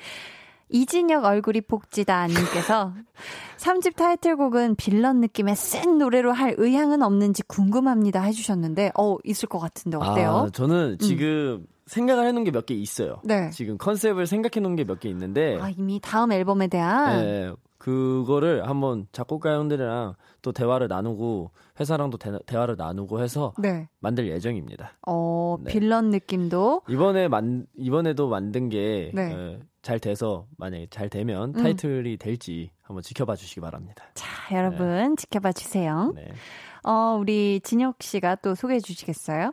[0.70, 2.92] 이진혁 얼굴이 복지다 님께서
[3.58, 9.96] 3집 타이틀곡은 빌런 느낌의 센 노래로 할 의향은 없는지 궁금합니다 해주셨는데 어 있을 것 같은데
[9.96, 10.30] 어때요?
[10.30, 10.46] 음.
[10.46, 13.20] 아, 저는 지금 생각을 해놓은 게 몇 개 있어요.
[13.24, 13.48] 네.
[13.50, 18.68] 지금 컨셉을 생각해 놓은 게 몇 개 있는데, 아, 이미 다음 앨범에 대한 네, 그거를
[18.68, 21.50] 한번 작곡가 형들이랑 또 대화를 나누고
[21.80, 23.88] 회사랑도 대, 대화를 나누고 해서 네.
[24.00, 24.98] 만들 예정입니다.
[25.06, 25.70] 어, 네.
[25.72, 29.58] 빌런 느낌도 이번에 만 이번에도 만든 게 네.
[29.82, 31.62] 잘 돼서 만약에 잘 되면 음.
[31.62, 34.04] 타이틀이 될지 한번 지켜봐 주시기 바랍니다.
[34.14, 36.12] 자, 여러분 지켜봐 주세요.
[36.14, 36.28] 네.
[36.84, 39.52] 어, 우리 진혁 씨가 또 소개해 주시겠어요?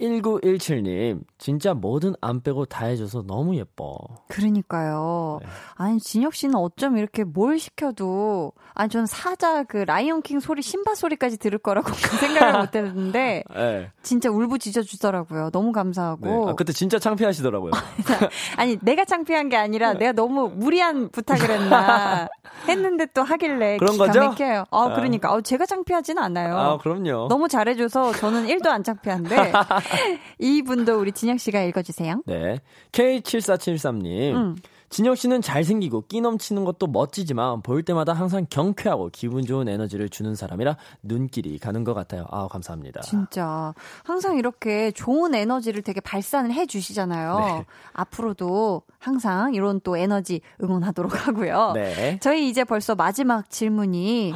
[0.00, 3.96] 1917님, 진짜 뭐든 안 빼고 다 해줘서 너무 예뻐.
[4.28, 5.40] 그러니까요.
[5.42, 5.48] 네.
[5.74, 11.38] 아니, 진혁 씨는 어쩜 이렇게 뭘 시켜도, 아니, 전 사자 그 라이온킹 소리, 신바 소리까지
[11.38, 11.90] 들을 거라고
[12.20, 13.90] 생각을 못 했는데, 네.
[14.02, 15.50] 진짜 울부짖어 주더라고요.
[15.50, 15.72] 너무 네.
[15.72, 16.50] 감사하고.
[16.50, 17.72] 아, 그때 진짜 창피하시더라고요.
[18.56, 19.98] 아니, 내가 창피한 게 아니라 네.
[19.98, 22.28] 내가 너무 무리한 부탁을 했나
[22.68, 24.20] 했는데 또 하길래 그런 거죠?
[24.20, 24.64] 막혀요.
[24.70, 25.32] 아, 그러니까.
[25.32, 26.56] 아, 제가 창피하진 않아요.
[26.56, 27.28] 아, 그럼요.
[27.28, 29.52] 너무 잘해줘서 저는 1도 안 창피한데
[30.38, 32.22] 이분도 우리 진혁 씨가 읽어주세요.
[32.26, 32.58] 네.
[32.92, 34.34] K7473님.
[34.34, 34.56] 음.
[34.90, 40.34] 진혁 씨는 잘생기고 끼 넘치는 것도 멋지지만 볼 때마다 항상 경쾌하고 기분 좋은 에너지를 주는
[40.34, 42.26] 사람이라 눈길이 가는 것 같아요.
[42.30, 43.02] 아, 감사합니다.
[43.02, 43.74] 진짜
[44.04, 47.38] 항상 이렇게 좋은 에너지를 되게 발산을 해주시잖아요.
[47.38, 47.64] 네.
[47.92, 51.72] 앞으로도 항상 이런 또 에너지 응원하도록 하고요.
[51.74, 52.18] 네.
[52.22, 54.32] 저희 이제 벌써 마지막 질문이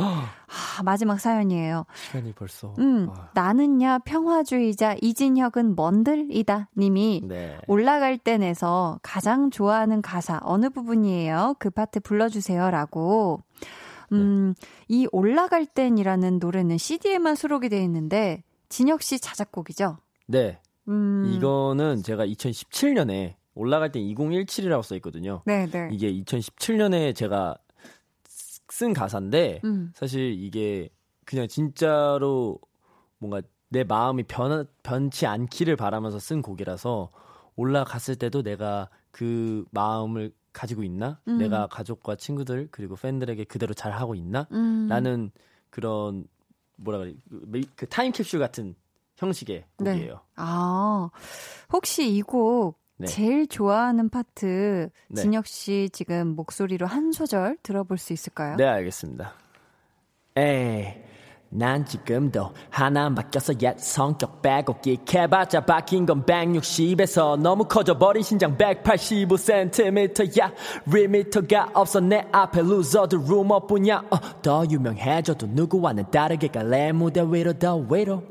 [0.53, 1.86] 아, 마지막 사연이에요.
[1.94, 2.74] 시간이 벌써.
[2.78, 7.59] 음, 아, 나는야 평화주의자 이진혁은 뭔들이다 님이 네.
[7.66, 11.57] 올라갈 땐에서 가장 좋아하는 가사 어느 부분이에요?
[11.59, 13.40] 그 파트 불러주세요라고.
[14.12, 14.55] 음,
[14.88, 19.96] 이 올라갈 땐이라는 노래는 CD에만 수록이 되어 있는데 진혁 씨 자작곡이죠.
[20.26, 20.61] 네.
[20.88, 25.42] 음, 이거는 제가 2017년에 올라갈 땐 2017이라고 써 있거든요.
[25.46, 25.88] 네, 네.
[25.92, 27.57] 이게 2017년에 제가
[28.73, 30.89] 쓴 가사인데 음, 사실 이게
[31.27, 32.59] 그냥 진짜로
[33.18, 37.11] 뭔가 내 마음이 변, 변치 않기를 바라면서 쓴 곡이라서
[37.55, 41.20] 올라갔을 때도 내가 그 마음을 가지고 있나?
[41.29, 41.37] 음.
[41.37, 44.49] 내가 가족과 친구들 그리고 팬들에게 그대로 잘 하고 있나?
[44.53, 44.87] 음.
[44.89, 45.31] 라는
[45.68, 46.25] 그런
[46.77, 48.75] 뭐라 그래 그, 그 타임캡슐 같은
[49.16, 49.93] 형식의 네.
[49.93, 50.20] 곡이에요.
[50.37, 51.11] 아,
[51.70, 53.09] 혹시 이 곡 네.
[53.09, 55.20] 제일 좋아하는 파트 네.
[55.20, 58.57] 진혁 씨 지금 목소리로 한 소절 들어볼 수 있을까요?
[58.57, 59.34] 네, 알겠습니다.
[60.36, 60.86] 에이,
[61.50, 68.57] 난 지금도 하나 안 바뀌어서 옛 성격 빼고 끽해봤자 바뀐 건 160에서 너무 커져버린 신장
[68.57, 70.53] 185cm야
[70.86, 77.76] limiter가 없어 내 앞에 loser들 루머뿐이야 어, 더 유명해져도 누구와는 다르게 갈래 무대 위로 더
[77.76, 78.22] 위로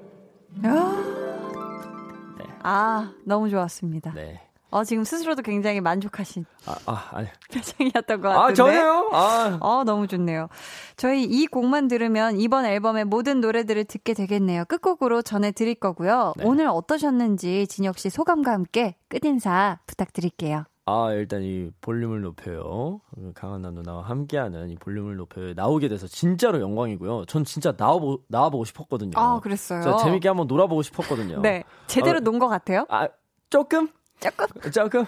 [2.64, 4.14] 아, 너무 좋았습니다.
[4.14, 4.40] 네.
[4.72, 7.28] 어, 지금 스스로도 굉장히 만족하신 아, 아, 아니.
[7.54, 8.52] 표정이었던 것 같은데.
[8.52, 9.10] 아, 전혀요?
[9.12, 9.58] 아.
[9.60, 10.48] 어, 너무 좋네요.
[10.96, 14.64] 저희 이 곡만 들으면 이번 앨범의 모든 노래들을 듣게 되겠네요.
[14.66, 16.34] 끝곡으로 전해드릴 거고요.
[16.38, 16.46] 네.
[16.46, 20.64] 오늘 어떠셨는지 진혁 씨 소감과 함께 끝인사 부탁드릴게요.
[20.86, 23.02] 아, 일단 이 볼륨을 높여요.
[23.36, 25.54] 강한나 누나와 함께하는 이 볼륨을 높여요.
[25.54, 27.26] 나오게 돼서 진짜로 영광이고요.
[27.26, 29.12] 전 진짜 나와보, 나와보고 싶었거든요.
[29.16, 29.98] 아, 그랬어요.
[29.98, 31.42] 재밌게 한번 놀아보고 싶었거든요.
[31.42, 31.64] 네.
[31.88, 32.86] 제대로 아, 논것 같아요?
[32.90, 33.08] 아,
[33.50, 33.90] 조금?
[34.22, 34.46] 조금?
[34.72, 35.06] 조금?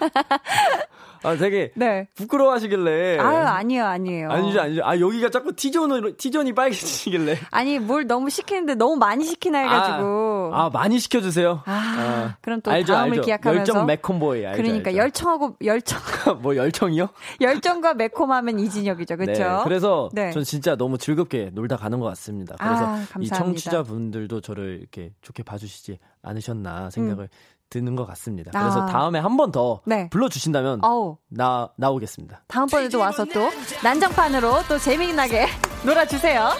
[1.22, 2.06] 아, 되게 네.
[2.16, 3.18] 부끄러워하시길래.
[3.18, 4.30] 아유, 아니요, 아니에요.
[4.30, 4.82] 아니죠, 아니죠.
[4.84, 7.38] 아, 여기가 자꾸 T존으로, T존이 빨개지길래.
[7.50, 10.50] 아니, 뭘 너무 시키는데 너무 많이 시키나 해가지고.
[10.52, 11.62] 아, 많이 시켜주세요.
[11.64, 13.22] 아, 그럼 또 알죠, 다음을 알죠.
[13.22, 13.58] 기약하면서.
[13.60, 14.62] 열정 매콤보이 알죠.
[14.62, 14.98] 그러니까 알죠.
[14.98, 16.00] 열청하고 열청
[16.42, 17.08] 뭐 열정이요?
[17.40, 19.42] 열정과 매콤하면 이진혁이죠, 그렇죠?
[19.42, 20.30] 네, 그래서 네.
[20.32, 22.56] 전 진짜 너무 즐겁게 놀다 가는 것 같습니다.
[22.58, 23.36] 그래서 아, 이 감사합니다.
[23.36, 27.28] 청취자분들도 저를 이렇게 좋게 봐주시지 않으셨나 생각을
[27.74, 28.52] 드는 것 같습니다.
[28.52, 28.86] 그래서 아.
[28.86, 30.08] 다음에 한 번 더 네.
[30.10, 32.44] 불러주신다면 어우, 나 나오겠습니다.
[32.46, 33.50] 다음번에도 와서 또
[33.82, 35.46] 난장판으로 또 재미나게
[35.84, 36.50] 놀아주세요.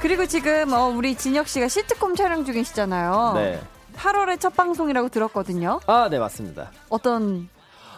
[0.00, 3.32] 그리고 지금 어, 우리 진혁 씨가 시트콤 촬영 중이시잖아요.
[3.34, 3.60] 네.
[3.96, 5.80] 8월의 첫 방송이라고 들었거든요.
[5.88, 6.70] 아, 네 맞습니다.
[6.88, 7.48] 어떤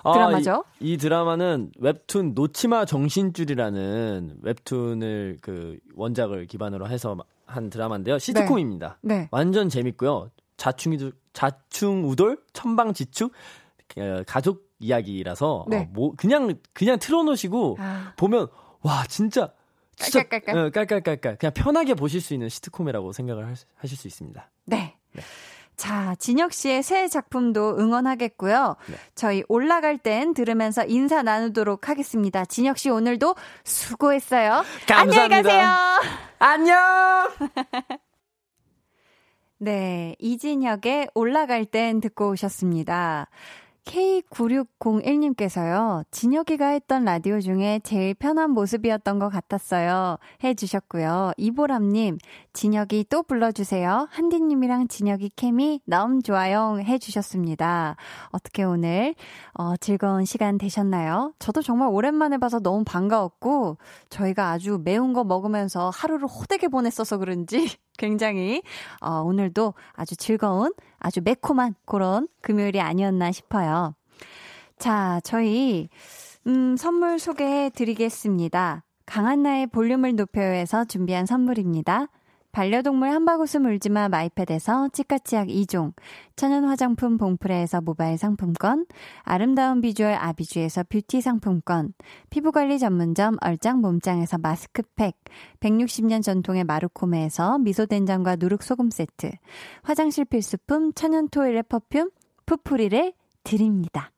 [0.02, 0.64] 아, 드라마죠?
[0.81, 7.16] 이, 이 드라마는 웹툰 노치마 정신줄이라는 웹툰을 그 원작을 기반으로 해서
[7.47, 8.18] 한 드라마인데요.
[8.18, 8.98] 시트콤입니다.
[9.02, 9.28] 네.
[9.31, 10.31] 완전 재밌고요.
[10.56, 13.32] 자충이도 자충우돌 천방지축
[13.98, 15.78] 어, 가족 이야기라서 네.
[15.78, 18.15] 어, 뭐 그냥 그냥 틀어놓으시고 아.
[18.16, 18.48] 보면
[18.82, 19.52] 와 진짜
[19.97, 20.59] 진짜 깔깔깔깔.
[20.59, 24.51] 어, 깔깔깔깔 그냥 편하게 보실 수 있는 시트콤이라고 생각을 하, 하실 수 있습니다.
[24.65, 24.97] 네.
[25.77, 28.77] 자, 진혁 씨의 새 작품도 응원하겠고요.
[28.86, 28.97] 네.
[29.15, 32.44] 저희 올라갈 땐 들으면서 인사 나누도록 하겠습니다.
[32.44, 33.35] 진혁 씨 오늘도
[33.65, 34.62] 수고했어요.
[34.93, 35.43] 안녕히 감사합니다.
[35.43, 35.66] 가세요.
[36.39, 37.31] 안녕.
[39.62, 43.28] 네, 이진혁의 올라갈 땐 듣고 오셨습니다.
[43.85, 50.16] K9601님께서요, 진혁이가 했던 라디오 중에 제일 편한 모습이었던 것 같았어요.
[50.43, 51.32] 해주셨고요.
[51.37, 52.16] 이보람님,
[52.55, 54.09] 진혁이 또 불러주세요.
[54.11, 56.78] 한디님이랑 진혁이 케미 너무 좋아요.
[56.81, 57.97] 해주셨습니다.
[58.31, 59.15] 어떻게 오늘,
[59.55, 61.35] 어, 즐거운 시간 되셨나요?
[61.39, 63.77] 저도 정말 오랜만에 봐서 너무 반가웠고,
[64.09, 67.69] 저희가 아주 매운 거 먹으면서 하루를 호되게 보냈어서 그런지,
[67.99, 68.62] 굉장히
[69.01, 73.95] 어, 오늘도 아주 즐거운 아주 매콤한 그런 금요일이 아니었나 싶어요.
[74.79, 75.89] 자, 저희
[76.47, 78.85] 음, 선물 소개해 드리겠습니다.
[79.05, 82.07] 강한나의 볼륨을 높여요에서 준비한 선물입니다.
[82.52, 85.93] 반려동물 한바구스 물지마 마이패드에서 치카치약 2종,
[86.35, 88.86] 천연 화장품 봉프레에서 모바일 상품권,
[89.22, 91.94] 아름다운 비주얼 아비주에서 뷰티 상품권,
[92.31, 95.16] 피부관리 전문점 얼짱 몸짱에서 마스크팩,
[95.60, 99.31] 160년 전통의 마루코메에서 미소된장과 누룩소금 세트,
[99.82, 102.11] 화장실 필수품 천연 toilet perfume
[102.47, 103.12] 푸프리를
[103.44, 104.10] 드립니다.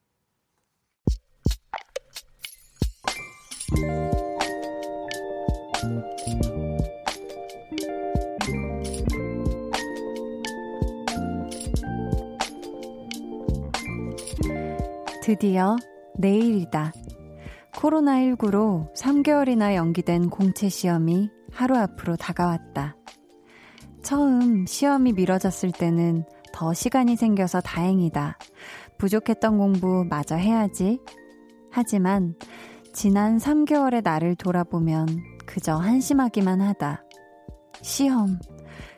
[15.23, 15.77] 드디어
[16.19, 16.93] 내일이다.
[17.75, 22.97] 코로나19로 3개월이나 연기된 공채 시험이 하루 앞으로 다가왔다.
[24.03, 28.37] 처음 시험이 미뤄졌을 때는 더 시간이 생겨서 다행이다.
[28.99, 30.99] 부족했던 공부 마저 해야지.
[31.71, 32.35] 하지만
[32.93, 35.07] 지난 3개월의 나를 돌아보면
[35.47, 37.05] 그저 한심하기만 하다.
[37.81, 38.41] 시험,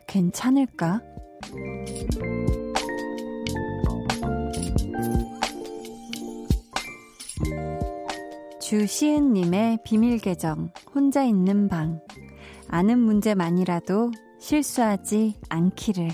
[0.06, 1.02] 괜찮을까?
[8.74, 12.00] 주시은님의 비밀 계정, 혼자 있는 방.
[12.66, 14.10] 아는 문제만이라도
[14.40, 16.08] 실수하지 않기를.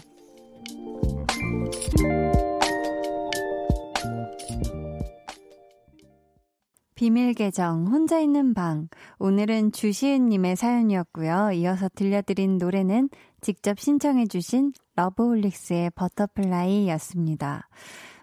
[6.95, 8.89] 비밀 계정, 혼자 있는 방.
[9.19, 11.53] 오늘은 주시은님의 사연이었고요.
[11.53, 13.09] 이어서 들려드린 노래는
[13.41, 17.71] 직접 신청해주신 러브홀릭스의 Butterfly 였습니다.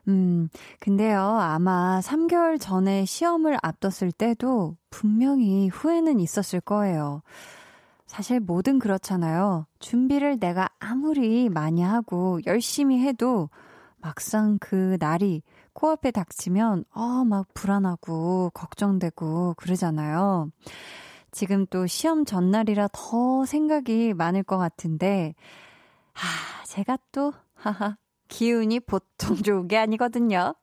[0.07, 0.47] 음,
[0.79, 7.21] 근데요, 아마 3개월 전에 시험을 앞뒀을 때도 분명히 후회는 있었을 거예요.
[8.05, 9.65] 사실 뭐든 그렇잖아요.
[9.79, 13.49] 준비를 내가 아무리 많이 하고 열심히 해도
[13.97, 15.41] 막상 그 날이
[15.73, 20.49] 코앞에 닥치면, 어, 막 불안하고 걱정되고 그러잖아요.
[21.31, 25.35] 지금 또 시험 전날이라 더 생각이 많을 것 같은데,
[26.13, 27.97] 하, 제가 또, 하하,
[28.27, 30.53] 기운이 보통 좋은 게 아니거든요.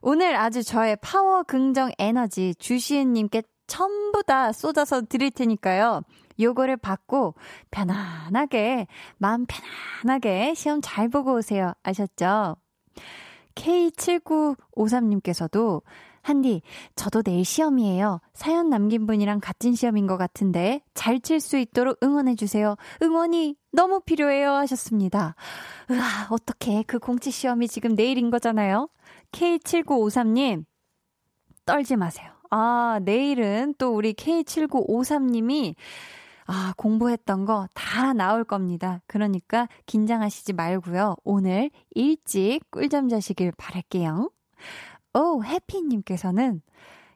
[0.00, 6.02] 오늘 아주 저의 파워 긍정 에너지 주시은님께 전부 다 쏟아서 드릴 테니까요.
[6.40, 7.34] 요거를 받고
[7.70, 8.86] 편안하게,
[9.18, 11.72] 마음 편안하게 시험 잘 보고 오세요.
[11.82, 12.56] 아셨죠?
[13.56, 15.82] K7953님께서도
[16.28, 16.62] 한디,
[16.96, 18.20] 저도 내일 시험이에요.
[18.34, 22.76] 사연 남긴 분이랑 같은 시험인 것 같은데 잘 칠 수 있도록 응원해주세요.
[23.02, 24.52] 응원이 너무 필요해요.
[24.52, 25.34] 하셨습니다.
[25.90, 26.84] 으아, 어떡해.
[26.86, 28.88] 그 공치 시험이 지금 내일인 거잖아요.
[29.32, 30.64] K7953님,
[31.66, 32.30] 떨지 마세요.
[32.50, 35.74] 아, 내일은 또 우리 K7953님이
[36.46, 39.02] 아, 공부했던 거 다 나올 겁니다.
[39.06, 41.16] 그러니까 긴장하시지 말고요.
[41.24, 44.30] 오늘 일찍 꿀잠 자시길 바랄게요.
[45.14, 46.62] 오, 해피님께서는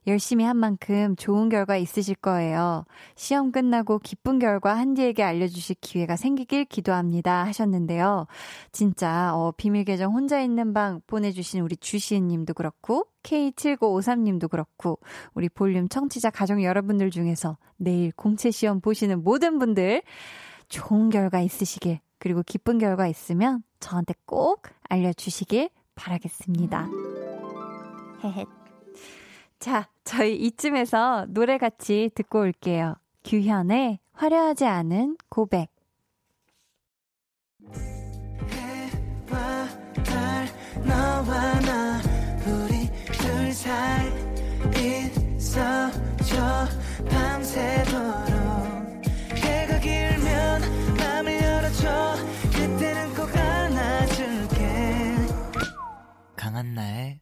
[0.06, 2.84] 열심히 한 만큼 좋은 결과 있으실 거예요.
[3.14, 7.44] 시험 끝나고 기쁜 결과 한디에게 알려주실 기회가 생기길 기도합니다.
[7.44, 8.26] 하셨는데요.
[8.72, 14.98] 진짜, 어, 비밀 계정 혼자 있는 방 보내주신 우리 주시은 님도 그렇고, K7953님도 그렇고,
[15.34, 20.02] 우리 볼륨 청취자 가족 여러분들 중에서 내일 공채 시험 보시는 모든 분들
[20.68, 26.88] 좋은 결과 있으시길, 그리고 기쁜 결과 있으면 저한테 꼭 알려주시길 바라겠습니다.
[29.58, 32.96] 자, 저희 이쯤에서 노래 같이 듣고 올게요.
[33.24, 35.68] 규현의 화려하지 않은 고백.
[38.50, 39.68] 해와
[40.04, 40.48] 달
[40.84, 42.00] 너와 나
[42.46, 44.10] 우리 둘 사이
[45.36, 46.66] 있어줘
[47.08, 48.32] 밤새도록
[49.36, 50.62] 해가 길면
[50.98, 52.16] 맘을 열어줘
[52.52, 55.16] 그때는 꼭 안아줄게
[56.34, 57.21] 강한 나의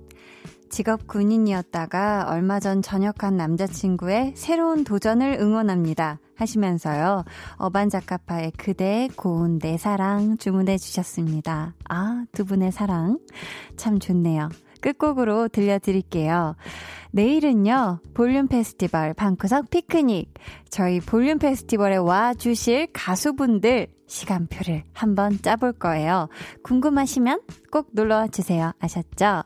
[0.71, 6.19] 직업 군인이었다가 얼마 전 전역한 남자친구의 새로운 도전을 응원합니다.
[6.37, 7.25] 하시면서요.
[7.57, 11.75] 어반자카파의 그대의 고운 내 사랑 주문해 주셨습니다.
[11.89, 13.19] 아, 두 분의 사랑.
[13.75, 14.49] 참 좋네요.
[14.79, 16.55] 끝곡으로 들려드릴게요.
[17.11, 20.33] 내일은요, 볼륨 페스티벌 방구석 피크닉.
[20.69, 26.29] 저희 볼륨 페스티벌에 와 주실 가수분들 시간표를 한번 짜볼 거예요.
[26.63, 27.41] 궁금하시면
[27.71, 28.71] 꼭 놀러와 주세요.
[28.79, 29.43] 아셨죠?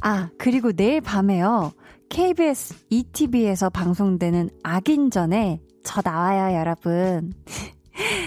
[0.00, 1.72] 아, 그리고 내일 밤에요.
[2.08, 7.32] KBS ETV에서 방송되는 악인전에 저 나와요, 여러분.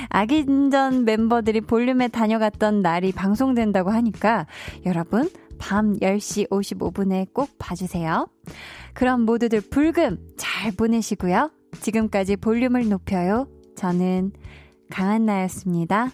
[0.09, 4.45] 아기인전 멤버들이 볼륨에 다녀갔던 날이 방송된다고 하니까
[4.85, 8.27] 여러분 밤 10시 55분에 꼭 봐주세요.
[8.93, 11.49] 그럼 모두들 불금 잘 보내시고요.
[11.79, 13.47] 지금까지 볼륨을 높여요.
[13.75, 14.31] 저는
[14.91, 16.11] 강한나였습니다.